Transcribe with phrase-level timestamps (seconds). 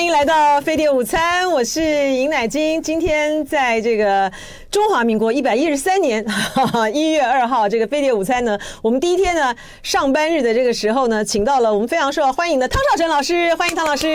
[0.00, 2.82] 欢迎来到飞碟午餐，我是尹乃菁。
[2.82, 4.32] 今天在这个
[4.70, 6.24] 中华民国一百一十三年
[6.94, 9.52] 一月二号，这个飞碟午餐呢，我们第一天呢
[9.82, 14.06] 上班日的这个时候呢，请到了我们非常受欢迎的汤少成老师，欢迎汤老师。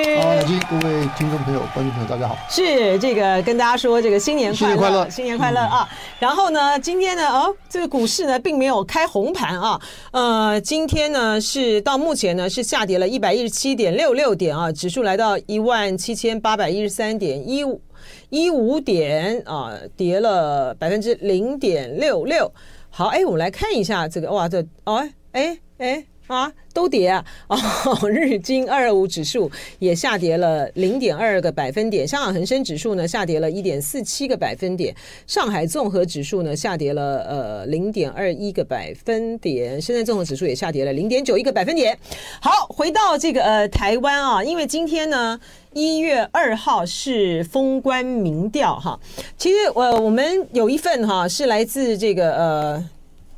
[0.69, 2.37] 各位听众朋友、观众朋友，大家好。
[2.49, 5.89] 是这个跟大家说这个新年快乐，新年快乐，新年快乐啊！
[6.19, 9.77] 然后呢，今天呢，哦，这个股市呢并没有开红盘啊，
[10.11, 15.37] 呃，今天呢是到目前呢是下跌了一百一十七点六六点啊，指数来到。
[15.47, 17.81] 一万七千八百一十三点一五
[18.29, 22.51] 一五点啊，跌了百分之零点六六。
[22.89, 26.05] 好，哎，我们来看一下这个，哇，这，哦，哎，哎。
[26.27, 27.23] 啊，都跌啊！
[27.47, 34.95] 哦，日经二二五指数也下跌了零点二个百分点，香港恒生指数呢下跌了一点四七个百分点，
[35.27, 41.95] 上海综合指数呢下跌了呃零点二一个百分点，深圳综合指数也下跌了零点九一个百分点。
[42.41, 45.39] 好，回到这个呃台湾啊，因为今天呢
[45.73, 48.99] 一月二号是封关民调哈，
[49.37, 52.89] 其实呃我们有一份哈是来自这个呃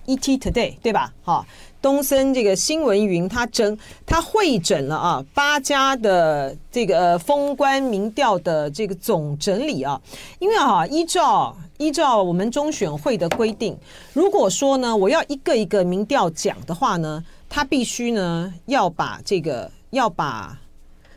[0.05, 1.13] ET Today 对吧？
[1.21, 1.45] 哈。
[1.81, 10.01] 东森这个新闻云，它整它会整了啊八家的这个封关民调的这个总整理啊，
[10.39, 13.77] 因为啊依照依照我们中选会的规定，
[14.13, 20.57] 如果说呢我要一个一个民调讲的话呢，他必须呢要把这个要把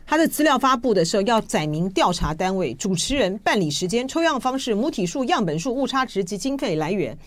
[0.05, 7.17] 他的资料发布的时候要载明调查单位、主持人、办理时间、抽样方式、母体数、样本数、误差值及经费来源。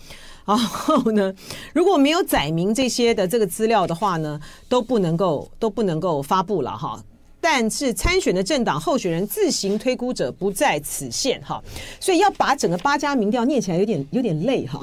[0.45, 1.33] 然后呢，
[1.73, 7.03] 如果没有载明这些的这个资料的话呢，都不能够都不能够发布了哈。
[7.41, 11.61] 但是参选的政党候选人自行推估者不在此限哈，
[11.99, 14.79] 所以要把整个八家民调念起来有点有点累哈。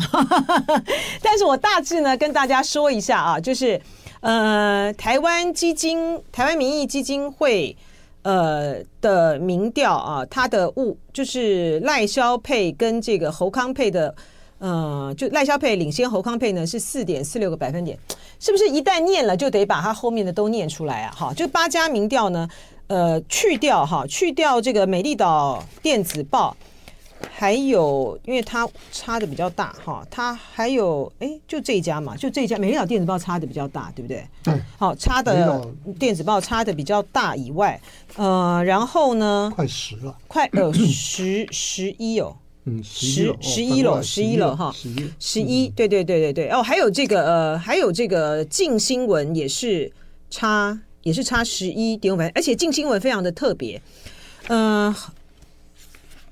[1.22, 3.80] 但是我大致呢跟大家说一下啊，就是
[4.20, 7.76] 呃台湾基金台湾民意基金会
[8.22, 14.14] 呃的民调啊，它的物就是赖萧配跟这个侯康配的。
[14.64, 17.98] 嗯，就赖萧佩领先侯康佩呢是四点四六个百分点，
[18.38, 21.12] 是不是一旦念了就得把它后面的都念出来啊？
[21.18, 22.48] 哈，就八家民调呢，
[22.86, 26.56] 呃，去掉哈，去掉这个美丽岛电子报，
[27.34, 34.24] 还有因为它差的比较大哈，它还有哎，就这一家嘛，就这一家美丽岛电子报差的比较大，对不对？
[34.44, 35.60] 对，好，差的
[35.98, 37.80] 电子报差的比较大以外，
[38.14, 42.36] 呃，然后呢，快十了，快呃十十一哦。
[42.64, 44.72] 嗯，十十一楼，十一楼哈，
[45.18, 49.92] 十一，对对对对对哦，还有这个呃，还有这个镜新闻也是
[50.30, 53.82] 差，也是差十一点五分，而且镜新闻非常的特别，
[54.48, 54.96] 嗯、呃，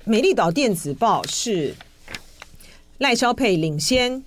[0.04, 1.74] 美丽岛电子报是
[2.98, 4.24] 赖萧佩领先，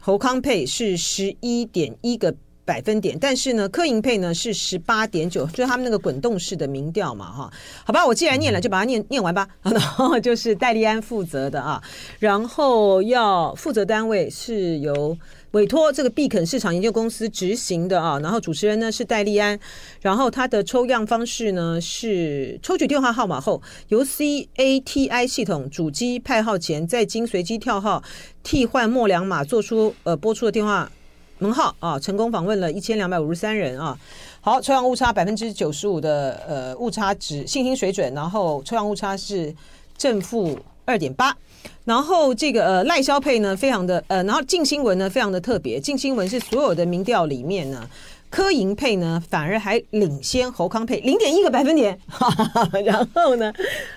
[0.00, 2.34] 侯康佩是十一点一个。
[2.68, 7.50] 百分点，但是呢，柯银配呢是十八点九，就是他们那个滚动式的民调嘛，哈，
[7.82, 9.48] 好吧，我既然念了，就把它念念完吧。
[9.64, 11.82] 然后就是戴利安负责的啊，
[12.18, 15.16] 然后要负责单位是由
[15.52, 19.58] 委托这个必肯市场研究公司执行的啊，然后主持人呢是戴利安，
[20.02, 28.02] 然后他的抽样方式呢是抽取电话号码后，由 CATI 系统主机派号前，再经随机跳号
[28.42, 30.90] 替换末两码，做出呃播出的电话。
[31.38, 33.98] 门号啊，成功访问了一千两百五十三人啊。
[34.40, 39.54] 好，抽样误差百分之九十五的呃误差值信心水准，然后抽样误差是
[39.96, 41.36] 正负二点八。
[41.84, 47.88] 然后这个呃赖萧配呢，非常的呃，然后静新闻呢非常的特别，静新闻是所有的民调里面呢。
[48.30, 51.98] 柯盈配呢，反而还领先侯康配零点一个百分点，
[52.84, 53.52] 然后呢，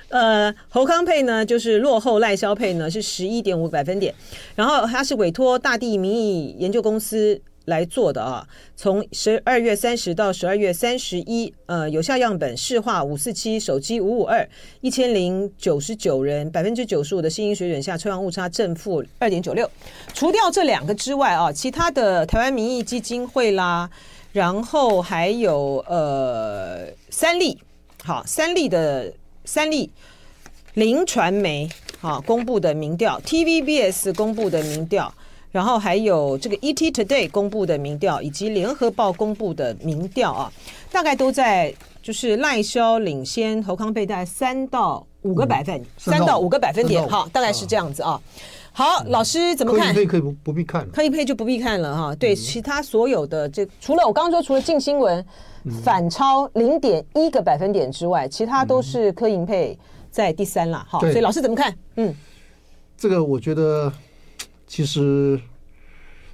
[0.09, 4.13] 呃，侯康配呢就是落后赖萧配呢是十一点五个百分点，
[4.55, 14.47] 然后他是委托大地民意研究公司来做的啊，从十二月三十到十二月三十一，呃，有效样本市话五四七，手机五五二，
[14.79, 19.69] 一千零九十九人，百分之九十五的信心水准下，抽样误差正负二点九六，
[20.13, 23.89] 除掉这两个之外啊，其他的台湾民意基金会啦。
[24.31, 27.57] 然后还有呃三立，
[28.03, 29.11] 好三立的
[29.43, 29.89] 三立
[30.75, 31.69] 林传媒
[31.99, 35.13] 好公布的民调，TVBS 公布的民调，
[35.51, 40.53] 然后还有这个 ET Today 公布的民调，以及联合报公布的民调啊，
[40.91, 48.19] 大概都在就是赖萧领先侯康配大概三到五个百分，嗯、三到五个百分点，好，大概是这样子啊。
[48.73, 49.93] 好，老师怎么看？
[49.93, 52.15] 可以可以不不必看了，柯盈配就不必看了哈。
[52.15, 55.23] 对，其他所有的这除了我刚刚说，除了镜新闻
[55.83, 59.77] 反超零点一个百分点之外，其他都是科盈配
[60.09, 60.85] 在第三了。
[60.87, 61.77] 好，所以老师怎么看？
[61.97, 62.15] 嗯，
[62.97, 63.91] 这个我觉得
[64.65, 65.39] 其实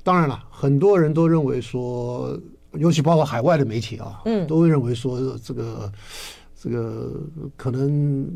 [0.03, 2.39] 当然了，很多人都认为说，
[2.73, 5.91] 尤其包括海外的媒体啊，嗯，都会认为说这个
[6.55, 7.11] 这个
[7.55, 8.29] 可能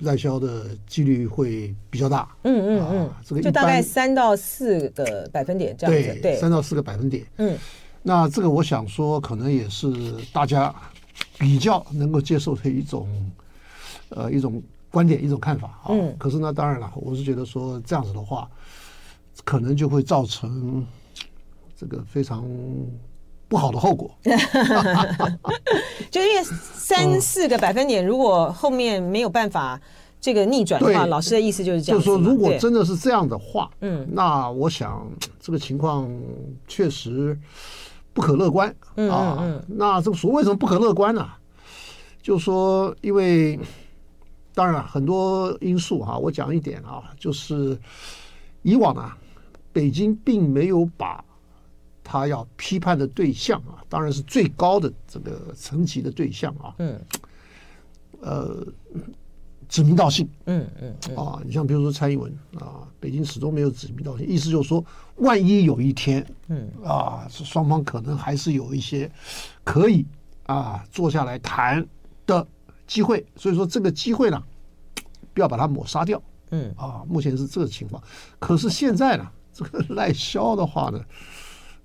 [0.00, 2.28] 赖销的几率会比较大。
[2.42, 6.20] 嗯嗯嗯，啊、这个就大概三到四个百分点这样子。
[6.20, 7.26] 对，三到四个百分点。
[7.36, 7.56] 嗯，
[8.02, 9.92] 那这个我想说，可能也是
[10.32, 10.74] 大家
[11.38, 13.08] 比较能够接受的一种
[14.10, 15.88] 呃一种观点、一种看法啊。
[15.90, 16.14] 嗯。
[16.18, 18.50] 可是呢，当然了，我是觉得说这样子的话，
[19.44, 20.86] 可能就会造成
[21.76, 22.44] 这个非常。
[23.48, 24.14] 不好的后果，
[26.10, 29.80] 就因为三四个百分点，如果后面没有办法
[30.20, 31.98] 这个逆转的话，老师的意思就是这样。
[31.98, 35.10] 就是说，如果真的是这样的话，嗯，那我想
[35.40, 36.06] 这个情况
[36.66, 37.38] 确实
[38.12, 38.68] 不可乐观
[39.10, 39.58] 啊。
[39.66, 41.26] 那这个所谓为什么不可乐观呢？
[42.20, 43.58] 就是说，因为
[44.54, 47.78] 当然了很多因素哈，我讲一点啊，就是
[48.60, 49.16] 以往啊，
[49.72, 51.24] 北京并没有把。
[52.10, 56.74] 他要批判的对象啊，当然是最高的这个层级的对象啊。
[56.78, 56.98] 嗯。
[58.22, 58.66] 呃，
[59.68, 60.26] 指名道姓。
[60.46, 61.14] 嗯嗯。
[61.14, 64.82] 啊，你像比如说蔡英文啊，北京始终没有指名道姓，意思就是说，
[65.16, 69.10] 万一有一天，嗯啊，双方可能还是有一些
[69.62, 70.06] 可以
[70.46, 71.86] 啊坐下来谈
[72.24, 72.46] 的
[72.86, 73.22] 机会。
[73.36, 74.42] 所以说这个机会呢，
[75.34, 76.22] 不要把它抹杀掉。
[76.52, 76.72] 嗯。
[76.74, 78.02] 啊，目前是这个情况。
[78.38, 80.98] 可是现在呢，这个 赖萧的话呢？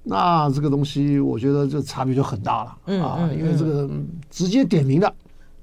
[0.03, 3.29] 那这个东西，我觉得这差别就很大了啊！
[3.31, 3.89] 因为这个
[4.29, 5.15] 直接点名的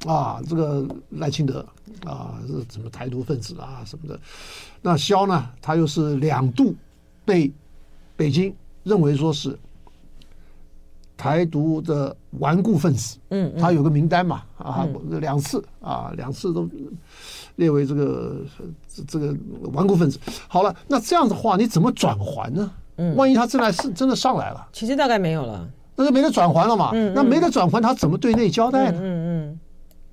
[0.06, 1.64] 啊，这个赖清德
[2.06, 4.18] 啊，是什么台独分子啊什么的。
[4.80, 6.74] 那肖呢，他又是两度
[7.24, 7.52] 被
[8.16, 9.58] 北京认为说是
[11.18, 13.18] 台独的顽固分子。
[13.28, 14.88] 嗯，他有个名单嘛啊，
[15.20, 16.66] 两次啊，两次都
[17.56, 18.40] 列为这个
[19.06, 19.36] 这个
[19.74, 20.18] 顽固分子。
[20.48, 22.72] 好了，那这样的话，你怎么转还呢？
[23.16, 25.66] 万一他真来是真的上来了，其实大概没有了，
[25.96, 26.90] 那就没得转还了嘛。
[27.14, 28.98] 那没得转还，他怎么对内交代呢？
[29.00, 29.60] 嗯嗯，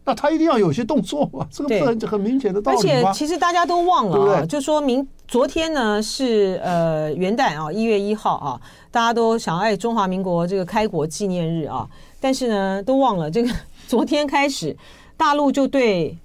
[0.06, 2.78] 那他一定要有些动作嘛，这个不很很明显的道理。
[2.78, 8.62] 而且其实大家都忘了啊，就说明昨天呢是呃元旦啊，一月一号啊，
[8.92, 11.88] 大家都想爱中华民国这个开国纪念日啊，
[12.19, 13.50] 但是呢都忘了这个
[13.88, 14.75] 昨天开始
[15.16, 16.18] 大陆就对。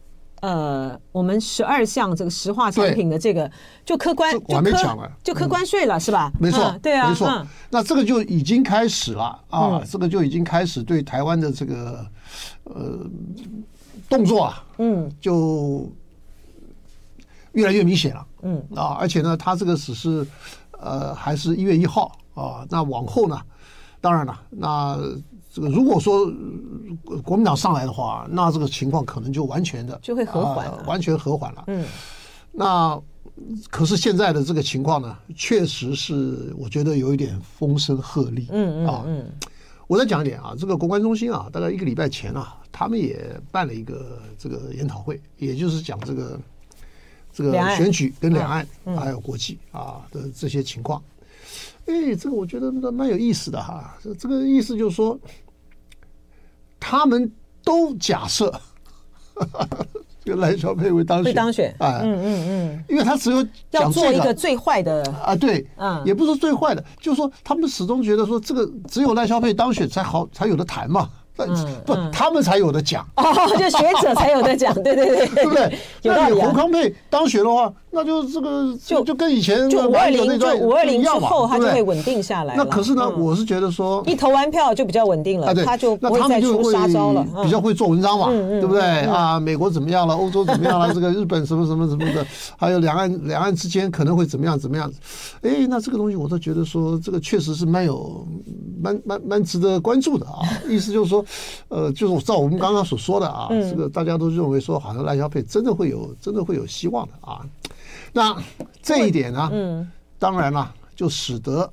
[0.42, 3.48] 呃，我们十二项这个石化产品的这个
[3.84, 6.32] 就课关，我还没讲完，就课关税了是吧？
[6.40, 7.46] 没错，对啊，没错。
[7.70, 12.04] 那这个就已经开始了啊，这个就已经开始对台湾的这个
[12.64, 13.06] 呃
[14.08, 15.88] 动作啊，嗯，就
[17.52, 20.26] 越来越明显了，嗯啊，而且呢，它这个只是
[20.72, 23.40] 呃还是一月一号啊，那往后呢，
[24.00, 24.98] 当然了，那。
[25.52, 26.32] 这个如果说
[27.22, 31.64] 国民党上来的话，那这个情况可能就完全的就会和缓，呃，完全和缓了。
[31.66, 31.84] 嗯，
[32.50, 32.98] 那
[33.70, 38.46] 可是现在的这个情况呢，确实是我觉得有一点风声鹤唳。
[38.48, 39.30] 嗯嗯啊，嗯，
[39.86, 46.40] 我再讲一点啊，这个国关中心啊，大概一个礼拜前啊，他们也办了一个这个研讨会，也就是讲这个
[47.30, 48.66] 这个选举跟两岸
[48.96, 51.02] 还有国际啊的这些情况。
[51.86, 53.96] 哎，这个我觉得蛮有意思的哈。
[54.02, 55.18] 这这个意思就是说，
[56.78, 57.30] 他们
[57.64, 58.52] 都假设
[60.24, 61.74] 这个赖小佩会当选，会当选。
[61.80, 71.10] 哎，嗯嗯嗯，因为他只有要做一个最坏的啊，对，嗯，也不是最坏的，就是说他们始终觉得说这个只有赖小佩当选才好，才有的谈嘛。
[71.84, 73.24] 不，他们才有的讲哦，
[73.58, 75.78] 就学者才有的讲， 对对对，对不对？
[76.04, 82.54] 那你胡康佩当选的话，那就这个就就跟以前就五二零就五二零之后，他就会稳定下来。
[82.56, 89.40] 那可是呢，我是觉得说一投完票就比较稳定了，他就不会再出杀招了，比较会做文章嘛，对不对啊？
[89.40, 90.14] 美国怎么样了？
[90.14, 90.92] 欧洲怎么样了？
[90.94, 92.24] 这个日本什么什么什么的，
[92.56, 94.92] 还有两岸两岸之间可能会怎么样怎么样？
[95.42, 98.26] 哎，那这个东西我倒觉得说，这个确实是蛮有
[98.82, 100.38] 蛮蛮蛮值得关注的啊。
[100.68, 101.21] 意思就是说。
[101.68, 107.44] 呃，就是照我们刚刚所说的啊，这个大家都认为说，好像赖萧配真的会有，真的会有希望的啊。
[108.12, 108.36] 那
[108.82, 111.70] 这一点呢，嗯，当然了，就使得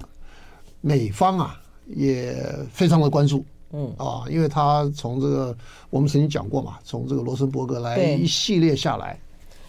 [0.81, 2.35] 美方啊也
[2.71, 5.55] 非常的关注，嗯啊，因为他从这个
[5.89, 9.19] 我们曾经讲过嘛，从这个罗森伯格来一系列下来。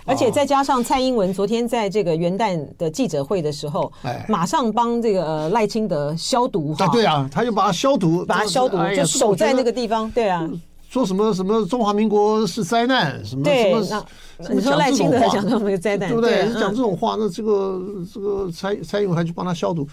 [0.04, 3.92] 而且再加上蔡英文昨天在这个元旦的记者会的时候，
[4.28, 6.88] 马上帮这个赖清德消毒哈。
[6.88, 10.10] 对啊，他就把他消毒，把他消毒，就守在那个地方。
[10.10, 10.48] 对啊，
[10.88, 14.06] 说什么什么中华民国是灾难，什么什么，
[14.54, 16.52] 你说赖清德讲这么个灾难，对不对？
[16.58, 17.80] 讲这种话，那这个
[18.12, 19.86] 这个蔡蔡英文还去帮他消毒，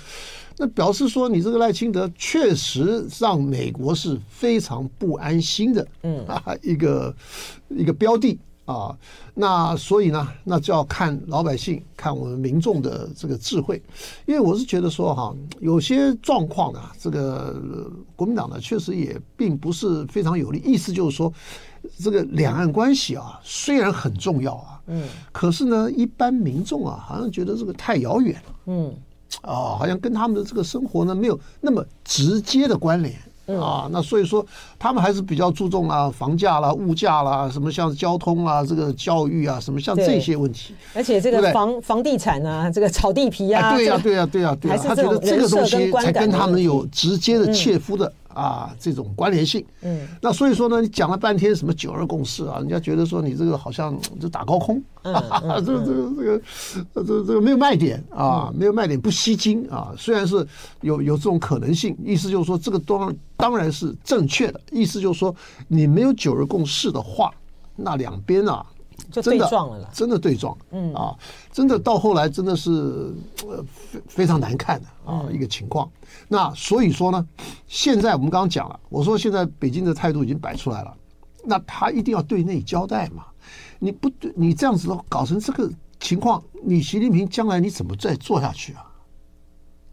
[0.58, 7.14] 那表示说你这个赖清德确实让美国是非常不安心的，嗯啊，一个
[7.70, 8.40] 一个标的。
[8.68, 8.94] 啊，
[9.34, 13.82] 那所以呢，那就要看老百姓，看我们民众的这个智慧，
[14.26, 17.56] 因为我是觉得说哈，有些状况呢，这个
[18.14, 20.62] 国民党呢，确实也并不是非常有利。
[20.66, 21.32] 意思就是说，
[21.98, 28.94] 这个两岸关系啊，虽然很重要啊，嗯，可是呢，一般民众啊，好像觉得这个太遥远了，嗯，
[29.44, 33.16] 啊，好像跟他们的这个生活呢，没有那么直接的关联。
[33.56, 34.46] 啊，那所以说
[34.78, 40.74] 他们还是比较注重啊，房价啦、物价啦，什么像交通啊、这个教育啊，什么像这些问题。
[40.94, 48.12] 而且这个房房地产啊，这个炒地皮啊，对呀，对呀，对呀，对呀，他觉得这个东西才跟他们有直接的切肤的。
[48.38, 56.42] 啊，这种关联性，嗯，那所以说呢，你讲了半天什么九二共识啊，人家觉得说你这个好像就打高空，嗯 嗯、这个这个这个
[56.94, 59.92] 这个这个没有卖点啊，没有卖点不吸睛啊。
[59.98, 60.46] 虽然是
[60.82, 65.36] 有有这种可能性，意思就是说这个当当然是正确的，意思就是说
[65.68, 67.32] 你没有九二共识的话，
[67.76, 68.64] 那两边啊。
[69.12, 71.16] 就对撞了，真的对撞，嗯啊，
[71.52, 73.14] 真的到后来真的是
[73.46, 75.90] 呃非非常难看的啊一个情况。
[76.28, 77.28] 那所以说呢，
[77.68, 80.96] 现在我们刚刚讲了，我说现在北京的态度已经摆出来了，
[81.44, 83.26] 那他一定要对内交代嘛。
[83.80, 88.84] 你不对，你这样子搞成这个情况，你习近平将来你怎么再做下去啊？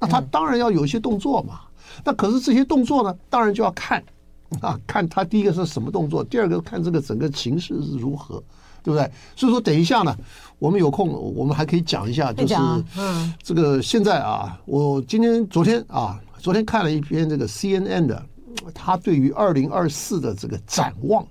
[0.00, 1.61] 那他当然要有一些动作嘛。
[2.04, 4.02] 那可是这些动作呢，当然就要看
[4.61, 8.42] 啊，看他第一个是什么动作，第二个看这个整个情势是如何。
[8.84, 9.10] 对不对？
[9.34, 10.14] 所以说，等一下呢，
[10.58, 12.54] 我们有空，我们还可以讲一下，就是
[13.42, 18.22] 这个现在啊，我今天、昨天啊，昨天看了一篇这个 CNN 的，
[18.74, 21.26] 他对于二零二四的这个展望，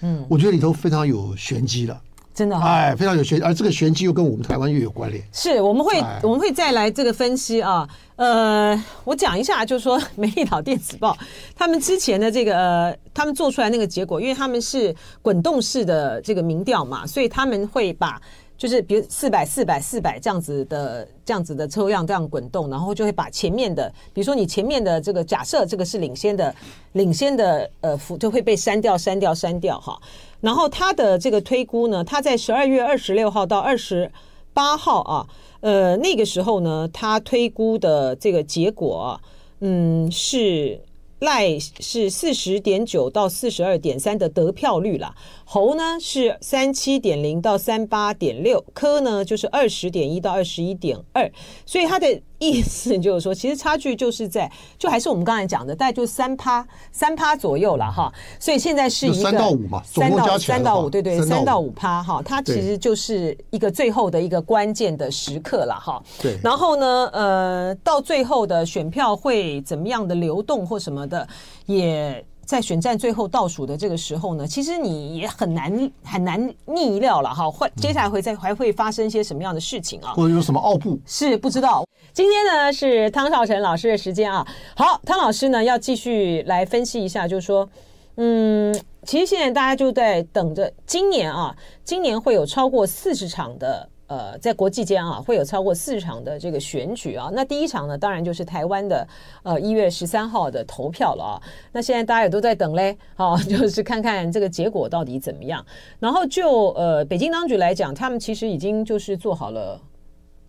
[0.00, 2.00] 嗯，我觉得里头非常有玄机了。
[2.40, 5.22] 真的，哎，非常有玄，而这个玄机又跟我们台湾又有关联。
[5.30, 7.86] 是，我们会我们会再来这个分析啊。
[8.16, 11.12] 呃，我讲一下，就是说《美丽岛电子报》
[11.54, 18.18] 他们之前的这个呃，他们做出来那个结果，因为他们是滚动式的这个民调嘛，所以他们会把。
[18.60, 26.54] 就是比如四百四百四百这样子的这样子的抽样这样滚动，然后就会把前面的，比如说你前面的这个假设这个是领先的，
[26.92, 29.98] 领先的呃幅就会被删掉删掉删掉哈。
[30.40, 34.10] 然后他的这个推估呢，他在十二月二十六号到二十
[34.52, 35.26] 八号啊，
[35.60, 39.20] 呃那个时候呢，他推估的这个结果，
[39.60, 40.80] 嗯是。
[41.20, 51.30] 赖是四十点九到四十二点三的得票率啦，侯呢是三七点零到三八点六，柯呢就是二十点一到二十一点二，
[51.66, 52.22] 所以他的。
[52.40, 58.12] 意思就是说，其实差距就是在，就还是我们刚才讲的，大概就三趴三趴左右了哈。
[58.40, 62.20] 所以现在是一个三到五嘛，三到三到五，对对，三到五趴哈。
[62.24, 66.02] 它其实就是一个最后的一个关键的时刻了哈。
[66.20, 66.36] 对。
[66.42, 71.28] 然后呢，呃，到最后的选票会怎么样的流动或什么的，
[71.66, 72.24] 也。
[72.50, 77.48] 在选战最后倒数的这个时候呢，其实你也很难很难逆料了哈。
[77.48, 80.12] 会接下来会再还会发生一些什么样的事情啊？
[80.14, 80.98] 或者有什么奥步？
[81.06, 81.84] 是不知道。
[82.12, 84.44] 今天呢是汤少成老师的时间啊。
[84.74, 87.70] 好，汤老师呢要继续来分析一下，就是说，
[88.16, 91.54] 嗯，其实现在大家就在等着今年啊，
[91.84, 93.88] 今年会有超过四十场的。
[94.10, 97.30] 呃，在国际间啊，会有超过四场的这个选举啊。
[97.32, 99.06] 那第一场呢，当然就是台湾的
[99.44, 101.40] 呃一月十三号的投票了啊。
[101.70, 105.64] 那现在大家也都在等嘞，好， 就是看看这个结果到底怎么样。
[106.00, 109.80] 然后就呃北京当局来讲，他们其实已经就是做好了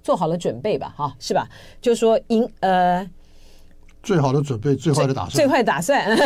[0.01, 1.47] 做好了准备吧，哈，是吧？
[1.79, 3.07] 就是说赢呃
[4.01, 6.17] 最好的准备，最坏的打算，最坏打算。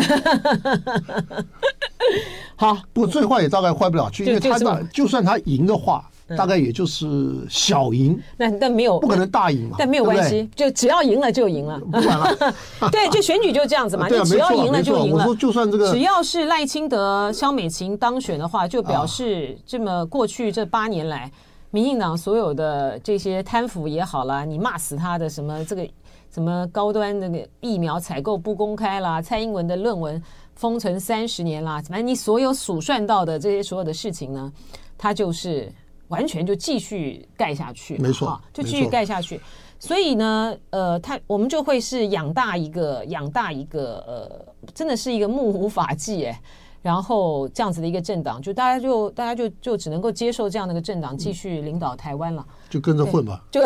[2.56, 6.10] 好，不过最坏也大概坏不了去，因为他就，就算他赢的话。
[6.36, 12.36] 大概也就是小赢，那但没有不可能大赢嘛，但没有关系，就只要赢了就赢了，不管了。
[12.92, 15.18] 对，就选举就这样子嘛， 你只要赢了就赢了。
[15.18, 21.32] 我说就算这个，只要是赖清德、萧美琴当选的话，就表示这么过去这八年来，
[21.70, 25.88] 民进党所有的这些贪腐也好啦，你骂死他的什么这个
[26.34, 30.20] 什么高端那个疫苗采购不公开啦，蔡英文的论文
[30.56, 34.52] 封存三十年啦，反正你所有数算到的这些所有的事情呢，
[34.98, 35.72] 他就是。
[36.10, 39.40] 完全就继续盖下去，没错，就继续盖下去。
[39.80, 46.42] 所以呢，呃，他我们就会是养大一个，养大一个，呃，真的是一个目无法纪哎。
[46.82, 53.44] 然后这样子的一个政党，就大家就大家就就只能够接受这样的一个政党继续领导台湾了，就跟着混吧。
[53.50, 53.60] 就，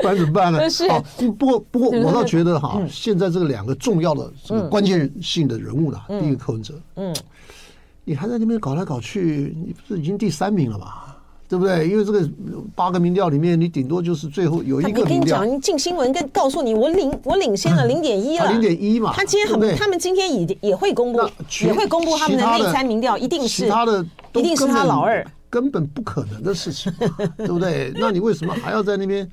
[0.00, 0.58] 不然怎么办呢？
[0.70, 0.88] 是。
[1.18, 7.14] 不过不过 我倒觉得哈，现在这个两个重要的这个关键性的人物呢，第一个柯文哲，嗯。
[8.08, 11.18] 你还在那边搞来搞去，你不是已经第三名了吧？
[11.48, 11.88] 对不对？
[11.88, 12.28] 因为这个
[12.76, 15.00] 八个民调里面，你顶多就是最后有一个。
[15.02, 18.48] 我跟你讲，进新闻跟告诉你，我领我领先了零点一了。
[18.52, 19.12] 零点一嘛。
[19.12, 21.20] 他今天很，他们今天也也会公布，
[21.64, 26.92] 也会公布他们的内参民调，一定是他的，一定是他老二，根本不可能的事情，
[27.36, 27.92] 对不对？
[27.98, 29.28] 那你为什么还要在那边？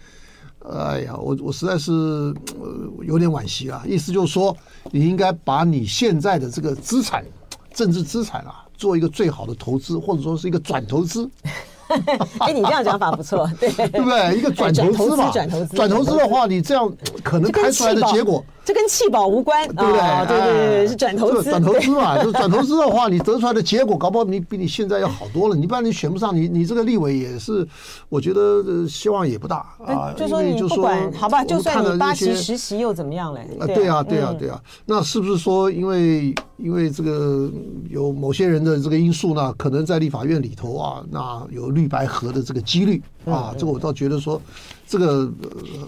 [0.67, 1.91] 哎呀，我我实在是
[3.05, 3.83] 有点惋惜啊。
[3.87, 4.57] 意思就是说，
[4.91, 7.23] 你应该把你现在的这个资产。
[7.75, 11.29] 政治资产啊，做一个最好的投资，或者说是一个转投资。
[12.39, 14.37] 哎，你这样讲法不错， 对对不对？
[14.37, 16.91] 一个转投资嘛，转投资，转投资的话，你这样
[17.23, 18.43] 可能开出来的结果。
[18.65, 19.99] 这跟弃保无关，对不对？
[19.99, 21.49] 哦、对对对，是转投资。
[21.49, 25.55] 转投资嘛，就转投资的话，你得出来的结果，搞不好你比你现在要好多了。
[25.55, 27.67] 你不然你选不上，你你这个立委也是，
[28.07, 30.13] 我觉得希望也不大啊。
[30.15, 33.41] 就说你不管，好吧，就算你八席十席又怎么样嘞？
[33.59, 34.57] 啊，对啊，对啊，对啊。
[34.85, 37.51] 那是不是说，因为因为这个
[37.89, 39.53] 有某些人的这个因素呢？
[39.57, 44.41] 可能在立法院里头啊，那有绿白合的这个几率啊，这个我倒觉得说，
[44.87, 45.31] 这个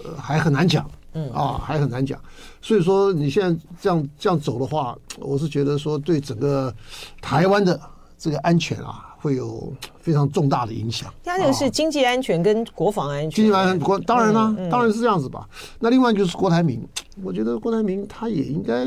[0.06, 0.90] 呃还很难讲。
[1.18, 2.20] 嗯啊，还很难讲，
[2.62, 6.75] 所以说你现在这样这样走的话，我是觉得说对整个
[7.22, 7.80] 台湾的
[8.18, 11.10] 这个安全啊，会有非常重大的影响。
[11.24, 13.32] 它这个是经济安全跟国防安全。
[13.32, 15.48] 经济安全国当然啦，当然是这样子吧。
[15.80, 16.86] 那另外就是郭台铭，
[17.24, 18.84] 我觉得郭台铭他也应该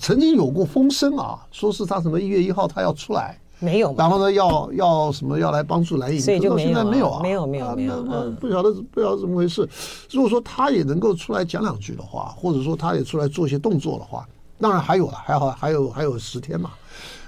[0.00, 3.38] 曾经有过风声啊，说是他什么一月一号他要出来。
[3.58, 8.02] 没有，然后呢，要要什么要来帮助蓝营，所以就到现在没有啊，没有没有没有，
[8.40, 9.68] 不晓得不晓得怎么回事。
[10.10, 14.26] 如果说他也能够出来讲两句的话，或者说他也出来做一些动作的话，
[14.60, 16.70] 当然还有了，还好还有还有十天嘛。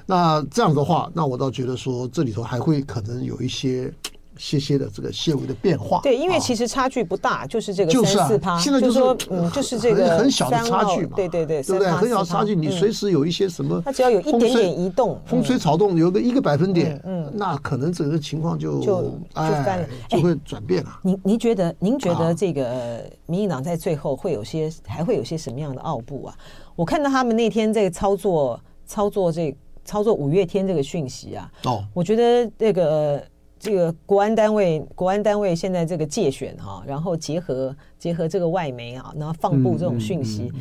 [0.06, 3.92] 那这样的话，那我倒觉得说这里头还会可能有一些。
[4.38, 11.90] 些些的这个些微的变化，对，因为其实差距不大，就是这个三四趴，现在就是说，嗯，就是这个很小的差距嘛，对对对，对不对？
[11.90, 21.00] 很小的差距，你随时有一些什么，它只要有一点点移动，风吹草动，有个一个百分点，嗯，那可能整个情况就就就翻了，就会转变了。
[21.02, 26.34] 您您觉得，您觉得这个民进党在最后会有些，还会有些什么样的奥步啊？
[26.76, 29.52] 我看到他们那天在操作操作这
[29.84, 33.20] 操作五月天这个讯息啊，哦，我觉得那个。
[33.58, 40.52] 这个国安单位，国安单位现在这个界选哈，然后结合结合这个外媒啊，然后放布这种讯息，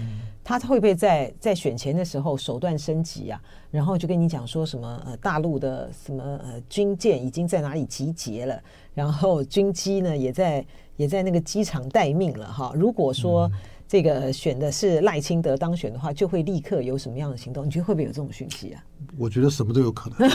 [0.44, 3.42] 他会不会在在选前的时候手段升级啊？
[3.70, 8.60] 然后就跟你讲说什么呃，大陆的什么呃军舰已经在哪里集结了，
[8.94, 12.72] 然后军机呢也在也在那个机场待命了哈。
[12.76, 13.52] 如果说
[13.88, 17.66] 这个选的是赖清德当选的话，就会立刻有什么样的行动？
[17.66, 18.84] 你觉得会不会有这种讯息啊？
[19.18, 20.30] 我觉得什么都有可能，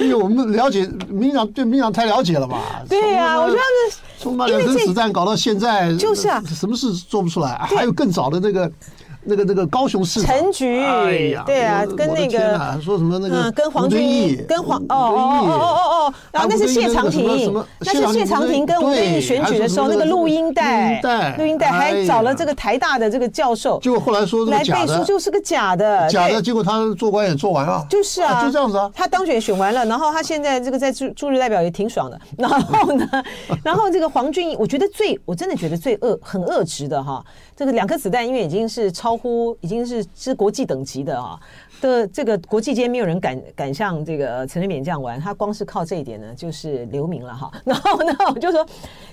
[0.00, 2.60] 因为我们了解民进党对民进党太了解了嘛。
[2.88, 3.60] 对呀，我觉得
[4.18, 7.56] 从那两颗子弹搞到现在，就是啊，什么事做不出来？
[7.58, 8.70] 还有更早的那个。
[9.28, 10.80] 那个那个高雄市陈菊，
[11.44, 21.00] 对啊，跟那个说什么那个，跟黄俊义，跟黄哦哦哦哦哦，然后那是谢长廷，那是谢长廷跟吴敦义选举的时候那个录音带，
[21.36, 33.08] 录音带还找了这个台大的这个教授，结果后来说来背书就是个假的，假的，结果他做官也做完了，就是啊，就这样子啊，他当选选完了，然后他现在这个在驻驻日代表也挺爽的，然后呢，
[33.64, 37.24] 然后这个黄俊义，我觉得最我真的觉得最恶很恶质的哈，
[37.56, 39.16] 这个两颗子弹因为已经是超。
[39.16, 41.40] 乎已经是是国际等级的啊
[41.80, 47.50] 的这个国际间没有人敢敢像这个陈水扁这样玩，他光是靠这一点呢就是留名了哈。
[47.64, 48.66] 然后呢，我就说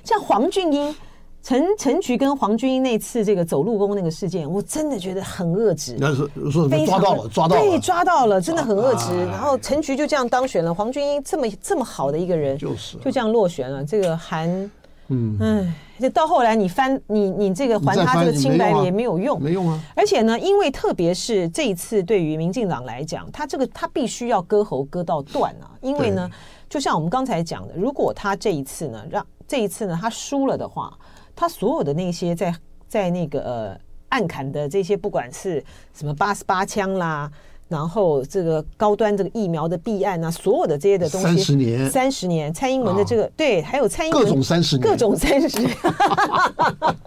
[0.04, 0.96] 像黄俊英、
[1.42, 5.98] 陈陈菊跟黄俊英那次这个走路工那个事件，我真的觉得很恶质。
[6.00, 9.26] 那是说抓到了，抓到了，对，抓到了，真的很恶质。
[9.26, 13.84] 然后陈菊就这样当选了，黄俊英这么这么好的一个人，就是就这样落选了。
[13.84, 14.72] 这个韩。
[15.10, 19.80] 嗯，哎，就到后来你翻你你这个还他这个清白也没有用，没用啊。
[19.96, 25.72] 而且呢，因为特别是这一次对于民进党来讲，他这个他必须要割喉割到断啊。
[25.82, 26.30] 因为呢，
[26.70, 30.98] 就像我们刚才讲的，如果他这一次呢，让这一次呢他输了的话，
[31.36, 32.56] 他所有的那些在
[32.88, 35.64] 在那个呃暗砍的这些，不管是
[35.94, 37.32] 什么八十八枪啦。
[37.68, 45.76] 然后这个高端这个疫苗的弊案啊，所有的这些的东西，三十年，三十年，蔡英文的这个对，还有蔡英文各种三十年，各种三十年，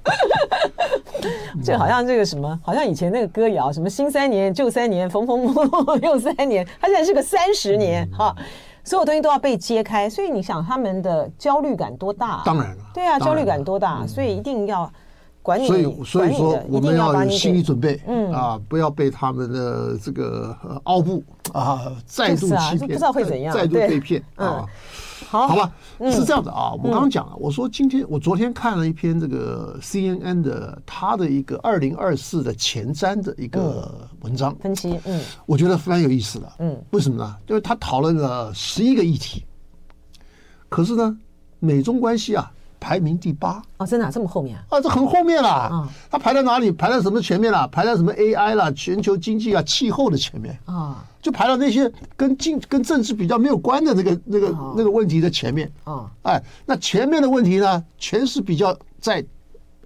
[1.62, 8.34] 这好像这个什么，好像以前那个歌谣，什么新三年旧三年，缝缝补补又三年，它现在是个三十年哈，
[8.82, 12.42] 所有东西都要被揭开，所以你想他们的焦虑感多大？
[12.44, 14.90] 当然了，对啊，焦虑感多大，所以一定要。
[15.66, 18.32] 所以，所以说我们要有心理准备，嗯。
[18.32, 24.66] 啊，不要被他们的这个奥步啊再度欺骗，不知道会怎样，再度被骗啊。
[25.28, 25.72] 好，好吧，
[26.10, 26.72] 是这样的啊。
[26.72, 37.36] 我刚刚讲了，我说今天我昨天看了一篇这个 CNN 的他的一个二零二四的前瞻的一个文章分析，嗯，我觉得非常有意思的，嗯，为什么呢？
[37.48, 39.44] 因为他讨论了十一个议题，
[40.68, 41.16] 可是呢，
[41.58, 42.52] 美中关系啊。
[42.86, 44.62] 排名第八哦，真的这么后面啊？
[44.68, 45.90] 啊，这很后面了。
[46.08, 46.70] 它排在哪里？
[46.70, 47.66] 排在什么前面了？
[47.66, 48.70] 排在什么 AI 啦？
[48.70, 56.08] 全球经济啊，气候的前面啊，就排到那些跟经跟政治比较没有关的那个那个那个问题的前面啊。
[56.22, 59.20] 哎，那前面的问题呢，全是比较在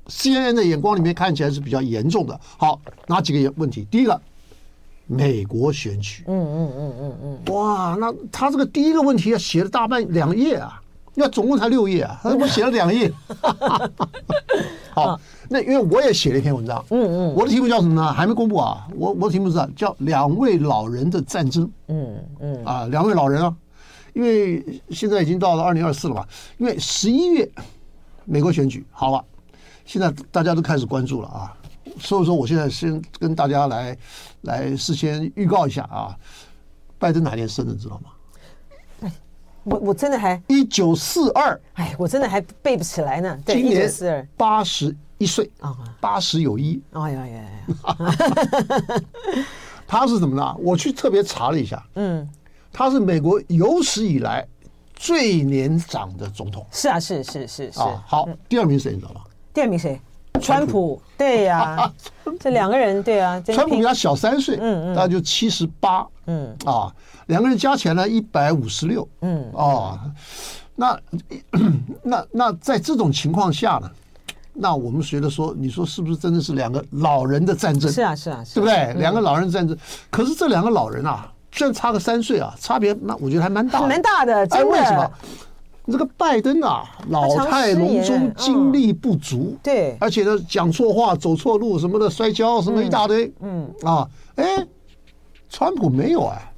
[0.08, 2.38] CNN 的眼光里面看起来是比较严重的。
[2.58, 3.86] 好，哪几个问题？
[3.90, 4.20] 第一个，
[5.06, 6.24] 美国选举。
[6.26, 7.54] 嗯嗯嗯嗯嗯。
[7.54, 10.80] 哇，那他这个第一个问题要，写了大半两页啊，
[11.22, 13.12] 要总共才六页啊， 他怎么写了两页？
[14.92, 16.85] 好，那因为我也写了一篇文章。
[16.90, 17.35] 嗯嗯。
[17.35, 18.12] 我的题目叫什么呢？
[18.12, 18.87] 还没公布啊。
[18.94, 21.64] 我我的题目是叫《两位老人的战争》。
[21.88, 22.64] 嗯嗯。
[22.64, 23.54] 啊，两位老人啊，
[24.12, 26.26] 因为现在已经到了二零二四了吧，
[26.59, 27.48] 因为十一月
[28.24, 29.24] 美国选举好了，
[29.85, 31.56] 现在大家都开始关注了啊。
[31.98, 33.96] 所以说，我现在先跟大家来
[34.42, 36.16] 来事先预告一下啊，
[36.98, 38.11] 拜登哪年生的，知道吗？
[39.61, 43.38] 哎，我我真的还一九四二，哎，我真的还背不起来呢。
[43.44, 46.83] 对，今年四二八十一岁啊，八十有一。
[46.92, 49.05] 哎呀呀呀！
[49.87, 50.57] 他是怎么呢？
[50.61, 52.29] 我去特别查了一下，嗯，
[52.73, 54.46] 他是美国有史以来
[54.94, 56.66] 最年长的总统。
[56.70, 57.81] 是啊，是是是是。
[58.07, 59.23] 好，第二名谁你知道吗？
[59.53, 60.01] 第二名谁？
[60.40, 61.92] 川普，对呀，
[62.40, 66.92] 这两个人对啊，川普比他小三岁，嗯嗯，大概就七十八，嗯啊，
[67.26, 69.98] 两个人加起来呢一百五十六，嗯哦，
[70.74, 70.98] 那
[72.03, 73.90] 那那在这种情况下呢，
[74.55, 77.92] 那我们觉得说，你说是不是真的是两个老人的战争？
[77.92, 78.94] 是啊是啊，对不对？
[78.94, 79.76] 两个老人战争，
[80.11, 84.66] 可是这两个老人啊，虽然差个三岁啊，差别那我觉得还蛮大，蛮大的，真的。
[84.70, 85.11] 为什么？
[85.87, 94.64] 这个拜登啊，老态龙钟，精力不足，对，而且呢，讲错话、走错路什么的，摔跤什么一大堆，嗯啊，哎，
[95.49, 96.53] 川普没有哎，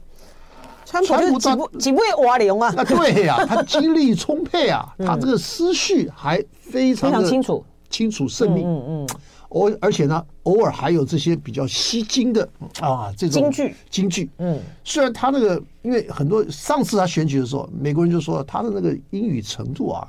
[0.85, 2.75] 川普几不几不会瓦流啊？
[2.77, 9.09] 啊，对呀，他精力充沛啊， 他这个思绪还非常的清楚、清楚、胜利，嗯嗯。
[9.50, 12.48] 偶而且呢，偶尔还有这些比较吸睛的
[12.81, 14.31] 啊，这种京剧，京剧。
[14.38, 20.09] 嗯，虽然他那个，因为很多上次他选举的时候，美国人就说他的那个英语程度啊，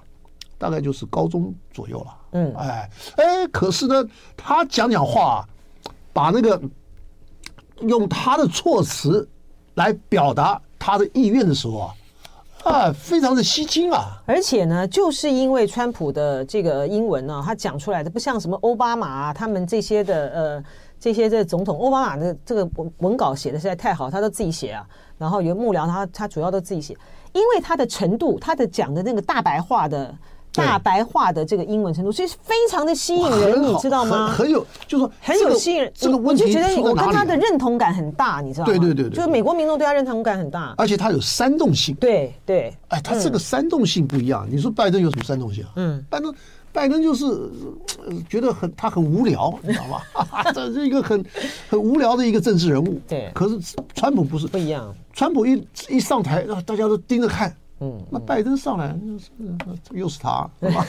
[0.57, 2.17] 大概就是高中左右了。
[2.31, 4.01] 嗯，哎哎，可是呢，
[4.37, 5.45] 他讲讲话，
[6.13, 6.61] 把那个
[7.81, 9.27] 用他的措辞
[9.73, 11.93] 来表达他的意愿的时候啊。
[12.63, 14.21] 啊，非常的吸睛啊！
[14.25, 20.63] 而且呢，就是因为川普的这个英文呢，他讲出来的不像什么奥巴马，他们这些的呃
[20.99, 24.85] 这些的总统，奥巴马的这个文文稿写的实在太好，他都自己写啊。
[25.17, 26.97] 然后有幕僚他他主要都自己写，
[27.33, 30.13] 因为他的程度，他的讲的那个大白话的。
[30.53, 34.27] 大白话的这个英文程度，所以非常的吸引人，你知道吗？
[34.27, 35.91] 很有，就是说很有吸引人。
[35.95, 38.71] 这个问题，我就觉得我跟他的认同感很大，你知道吗？
[38.71, 41.95] 对对对，就是美国民众对他认同感很大，而且他有煽动性。
[41.95, 44.47] 对对，哎，他这个煽动性不一样。
[44.49, 45.71] 你说拜登有什么煽动性啊？
[45.75, 46.33] 嗯，拜登
[46.71, 47.49] 拜登就是
[48.29, 50.01] 觉得很他很无聊，你知道吗？
[50.53, 51.23] 这是一个很
[51.69, 52.99] 很无聊的一个政治人物。
[53.07, 53.59] 对，可是
[53.93, 54.93] 川普不是不一样。
[55.13, 57.55] 川普一一上台，大家都盯着看。
[57.83, 58.97] 嗯，那拜登上来，
[59.91, 60.85] 又是他， 是吧？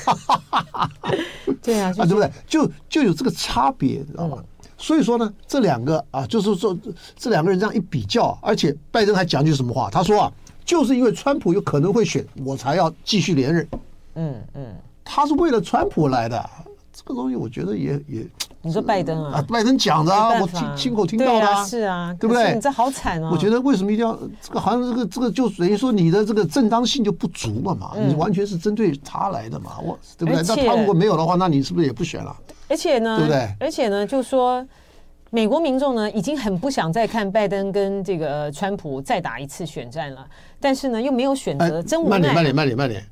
[1.60, 2.30] 对啊， 啊，对不对？
[2.46, 4.38] 就就有这个差别，知道吗？
[4.78, 6.76] 所以说呢，这两个啊，就是说
[7.16, 9.90] 这两个人这样一比较，而且拜登还讲句什么话？
[9.90, 10.32] 他说啊，
[10.64, 13.66] 就是因为川普有可能会选，我才要继续连任。
[14.14, 16.50] 嗯嗯，他是为了川普来的。
[16.96, 18.24] 这个东西我觉得也也，
[18.62, 19.44] 你说拜登啊？
[19.48, 22.54] 拜登讲的啊，我亲亲口听到的，是啊，对不对？
[22.54, 23.30] 你这好惨啊！
[23.32, 24.60] 我觉得为什么一定要这个？
[24.60, 27.94] 好像这个这个就等于说你的这个正当性就不足了嘛？
[28.06, 29.72] 你完全是针对他来的嘛？
[29.82, 30.40] 我对不对？
[30.46, 32.34] 那他如果没有的话，那你是不是也不选了？
[32.68, 33.48] 而且呢，对不对？
[33.58, 34.64] 而且呢，就说
[35.30, 40.24] 美国民众呢，已经很不想再看拜登跟这个川普再打一次选战了，
[40.60, 42.10] 但是呢，又没有选择，真无奈。
[42.10, 43.04] 慢点，慢点，慢点，慢点。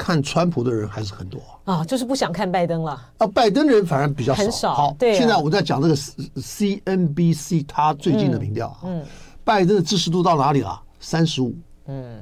[0.00, 3.26] 看川普的人还是很多啊，就是不想看拜登了啊。
[3.26, 4.42] 拜登的人反而比较少。
[4.42, 4.74] 很少。
[4.74, 5.14] 好，对。
[5.14, 9.04] 现在我在讲这个 CNBC 他最近的民调啊，嗯，
[9.44, 10.80] 拜登的支持度到哪里了？
[11.00, 11.54] 三十五。
[11.86, 12.18] 嗯，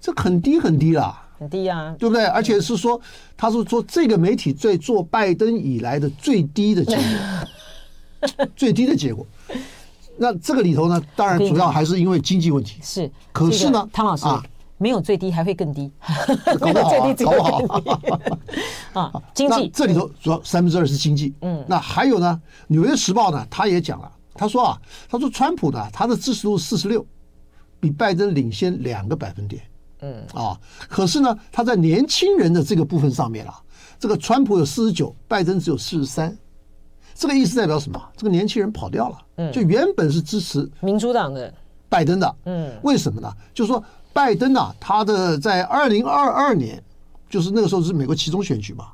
[0.00, 2.24] 这很低很低了，很低啊，对不对？
[2.24, 2.98] 而且是说，
[3.36, 9.26] 他是说这个媒体在做拜登以来的最低的结果， 最低的结果。
[10.16, 12.80] 那这个里头呢，当然主要还是因为经济问题。
[12.82, 13.10] 是。
[13.32, 14.24] 可是呢，汤老师。
[14.84, 15.90] 没有最低，还会更低。
[16.60, 17.90] 没有 最低，只会更低。
[18.92, 21.32] 啊，经济这里头主要三分之二是经济。
[21.40, 27.02] 嗯，那还有呢，《纽约时报》呢，他也讲了，他说啊，他说川普呢，他的支持度四十六，
[27.80, 29.62] 比拜登领先两个百分点。
[30.02, 33.58] 嗯啊，可是呢，他在年轻人的这个部分上面啊，
[33.98, 36.36] 这个川普有四十九，拜登只有四十三。
[37.14, 37.98] 这个意思代表什么？
[38.18, 39.16] 这个年轻人跑掉了。
[39.36, 41.50] 嗯，就原本是支持民主党的
[41.88, 42.36] 拜登的。
[42.44, 43.32] 嗯，为什么呢？
[43.54, 43.82] 就是说。
[44.14, 46.82] 拜登啊，他的在二零二二年，
[47.28, 48.86] 就是那个时候是美国其中选举嘛。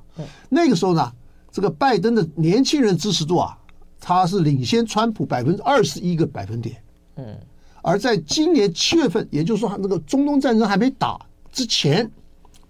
[0.49, 1.13] 那个时候呢，
[1.53, 3.57] 这个拜登的年轻人支持度啊，
[4.01, 6.83] 他是领先川普百分之二十一个百分点。
[7.17, 7.39] 嗯。
[7.83, 11.19] 而在今年七月份，也就是说那个中东战争还没打
[11.53, 12.11] 之前，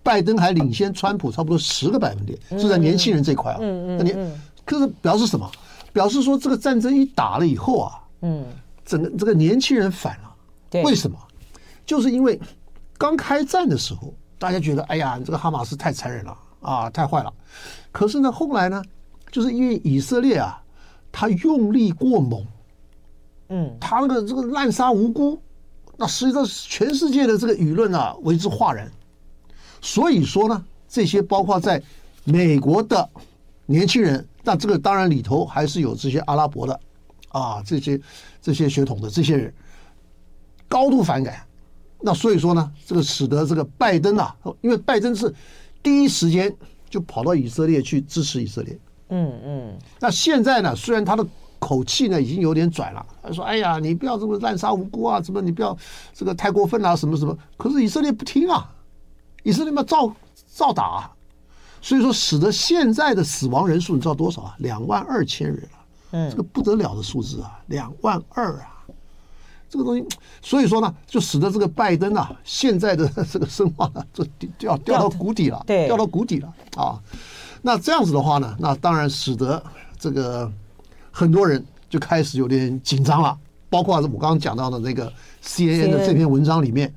[0.02, 3.58] 拜登还领先川普差不多十个百分点，是在年轻人这块啊。
[3.60, 3.98] 嗯嗯。
[3.98, 4.14] 那你
[4.64, 5.50] 可是表示什么？
[5.92, 8.44] 表示说这个战争一打了以后啊，嗯，
[8.84, 10.34] 整个这个年轻人反了。
[10.68, 11.18] 对，为什么？
[11.86, 12.40] 就是因为
[12.96, 17.32] 刚开战的时候，大家觉得哎呀，这个哈马斯太残忍了啊，太坏了。
[17.92, 18.82] 可是呢，后来呢，
[19.30, 20.62] 就是因为以色列啊，
[21.10, 22.46] 他用力过猛，
[23.48, 25.40] 嗯，他那个这个滥杀无辜，
[25.96, 28.90] 那实际上全世界的这个舆论啊为之哗然。
[29.80, 31.82] 所以说呢，这些包括在
[32.24, 33.08] 美国的
[33.66, 36.80] 年轻人，那这个当然里头还是有这些阿拉伯的
[37.28, 38.00] 啊，这些
[38.40, 39.52] 这些血统的这些人
[40.68, 41.44] 高度反感。
[42.02, 45.34] 那所以说呢，这个使得这个拜登啊，因为拜登是
[45.82, 46.54] 第一时间
[46.88, 48.78] 就跑到以色列去支持以色列。
[49.08, 49.78] 嗯嗯。
[49.98, 51.26] 那现在呢，虽然他的
[51.58, 55.76] 口气呢已经有点转了，他说：“哎呀，你不要这么滥杀无辜啊，什么你不要
[56.14, 58.70] 这个太过分啊，什么什么。”可是以色列不听啊。
[59.42, 60.14] 以色列嘛，照
[60.54, 61.12] 照打啊，
[61.80, 64.54] 所以说使得现在的死亡人数你知道多少啊？
[64.58, 68.79] 两万二千人啊，嗯，这个不得了的数字啊，两万二啊，
[69.70, 70.04] 这个东西，
[70.42, 74.22] 所以说呢，就使得这个拜登啊，现在的 这个声望啊，就
[74.58, 77.00] 掉掉到谷底了，对，掉到谷底了啊。
[77.62, 79.62] 那这样子的话呢，那当然使得
[79.98, 80.50] 这个
[81.10, 83.38] 很多人就开始有点紧张了，
[83.70, 85.10] 包括我刚刚讲到的那个
[85.42, 86.92] CNN 的这篇文章里面。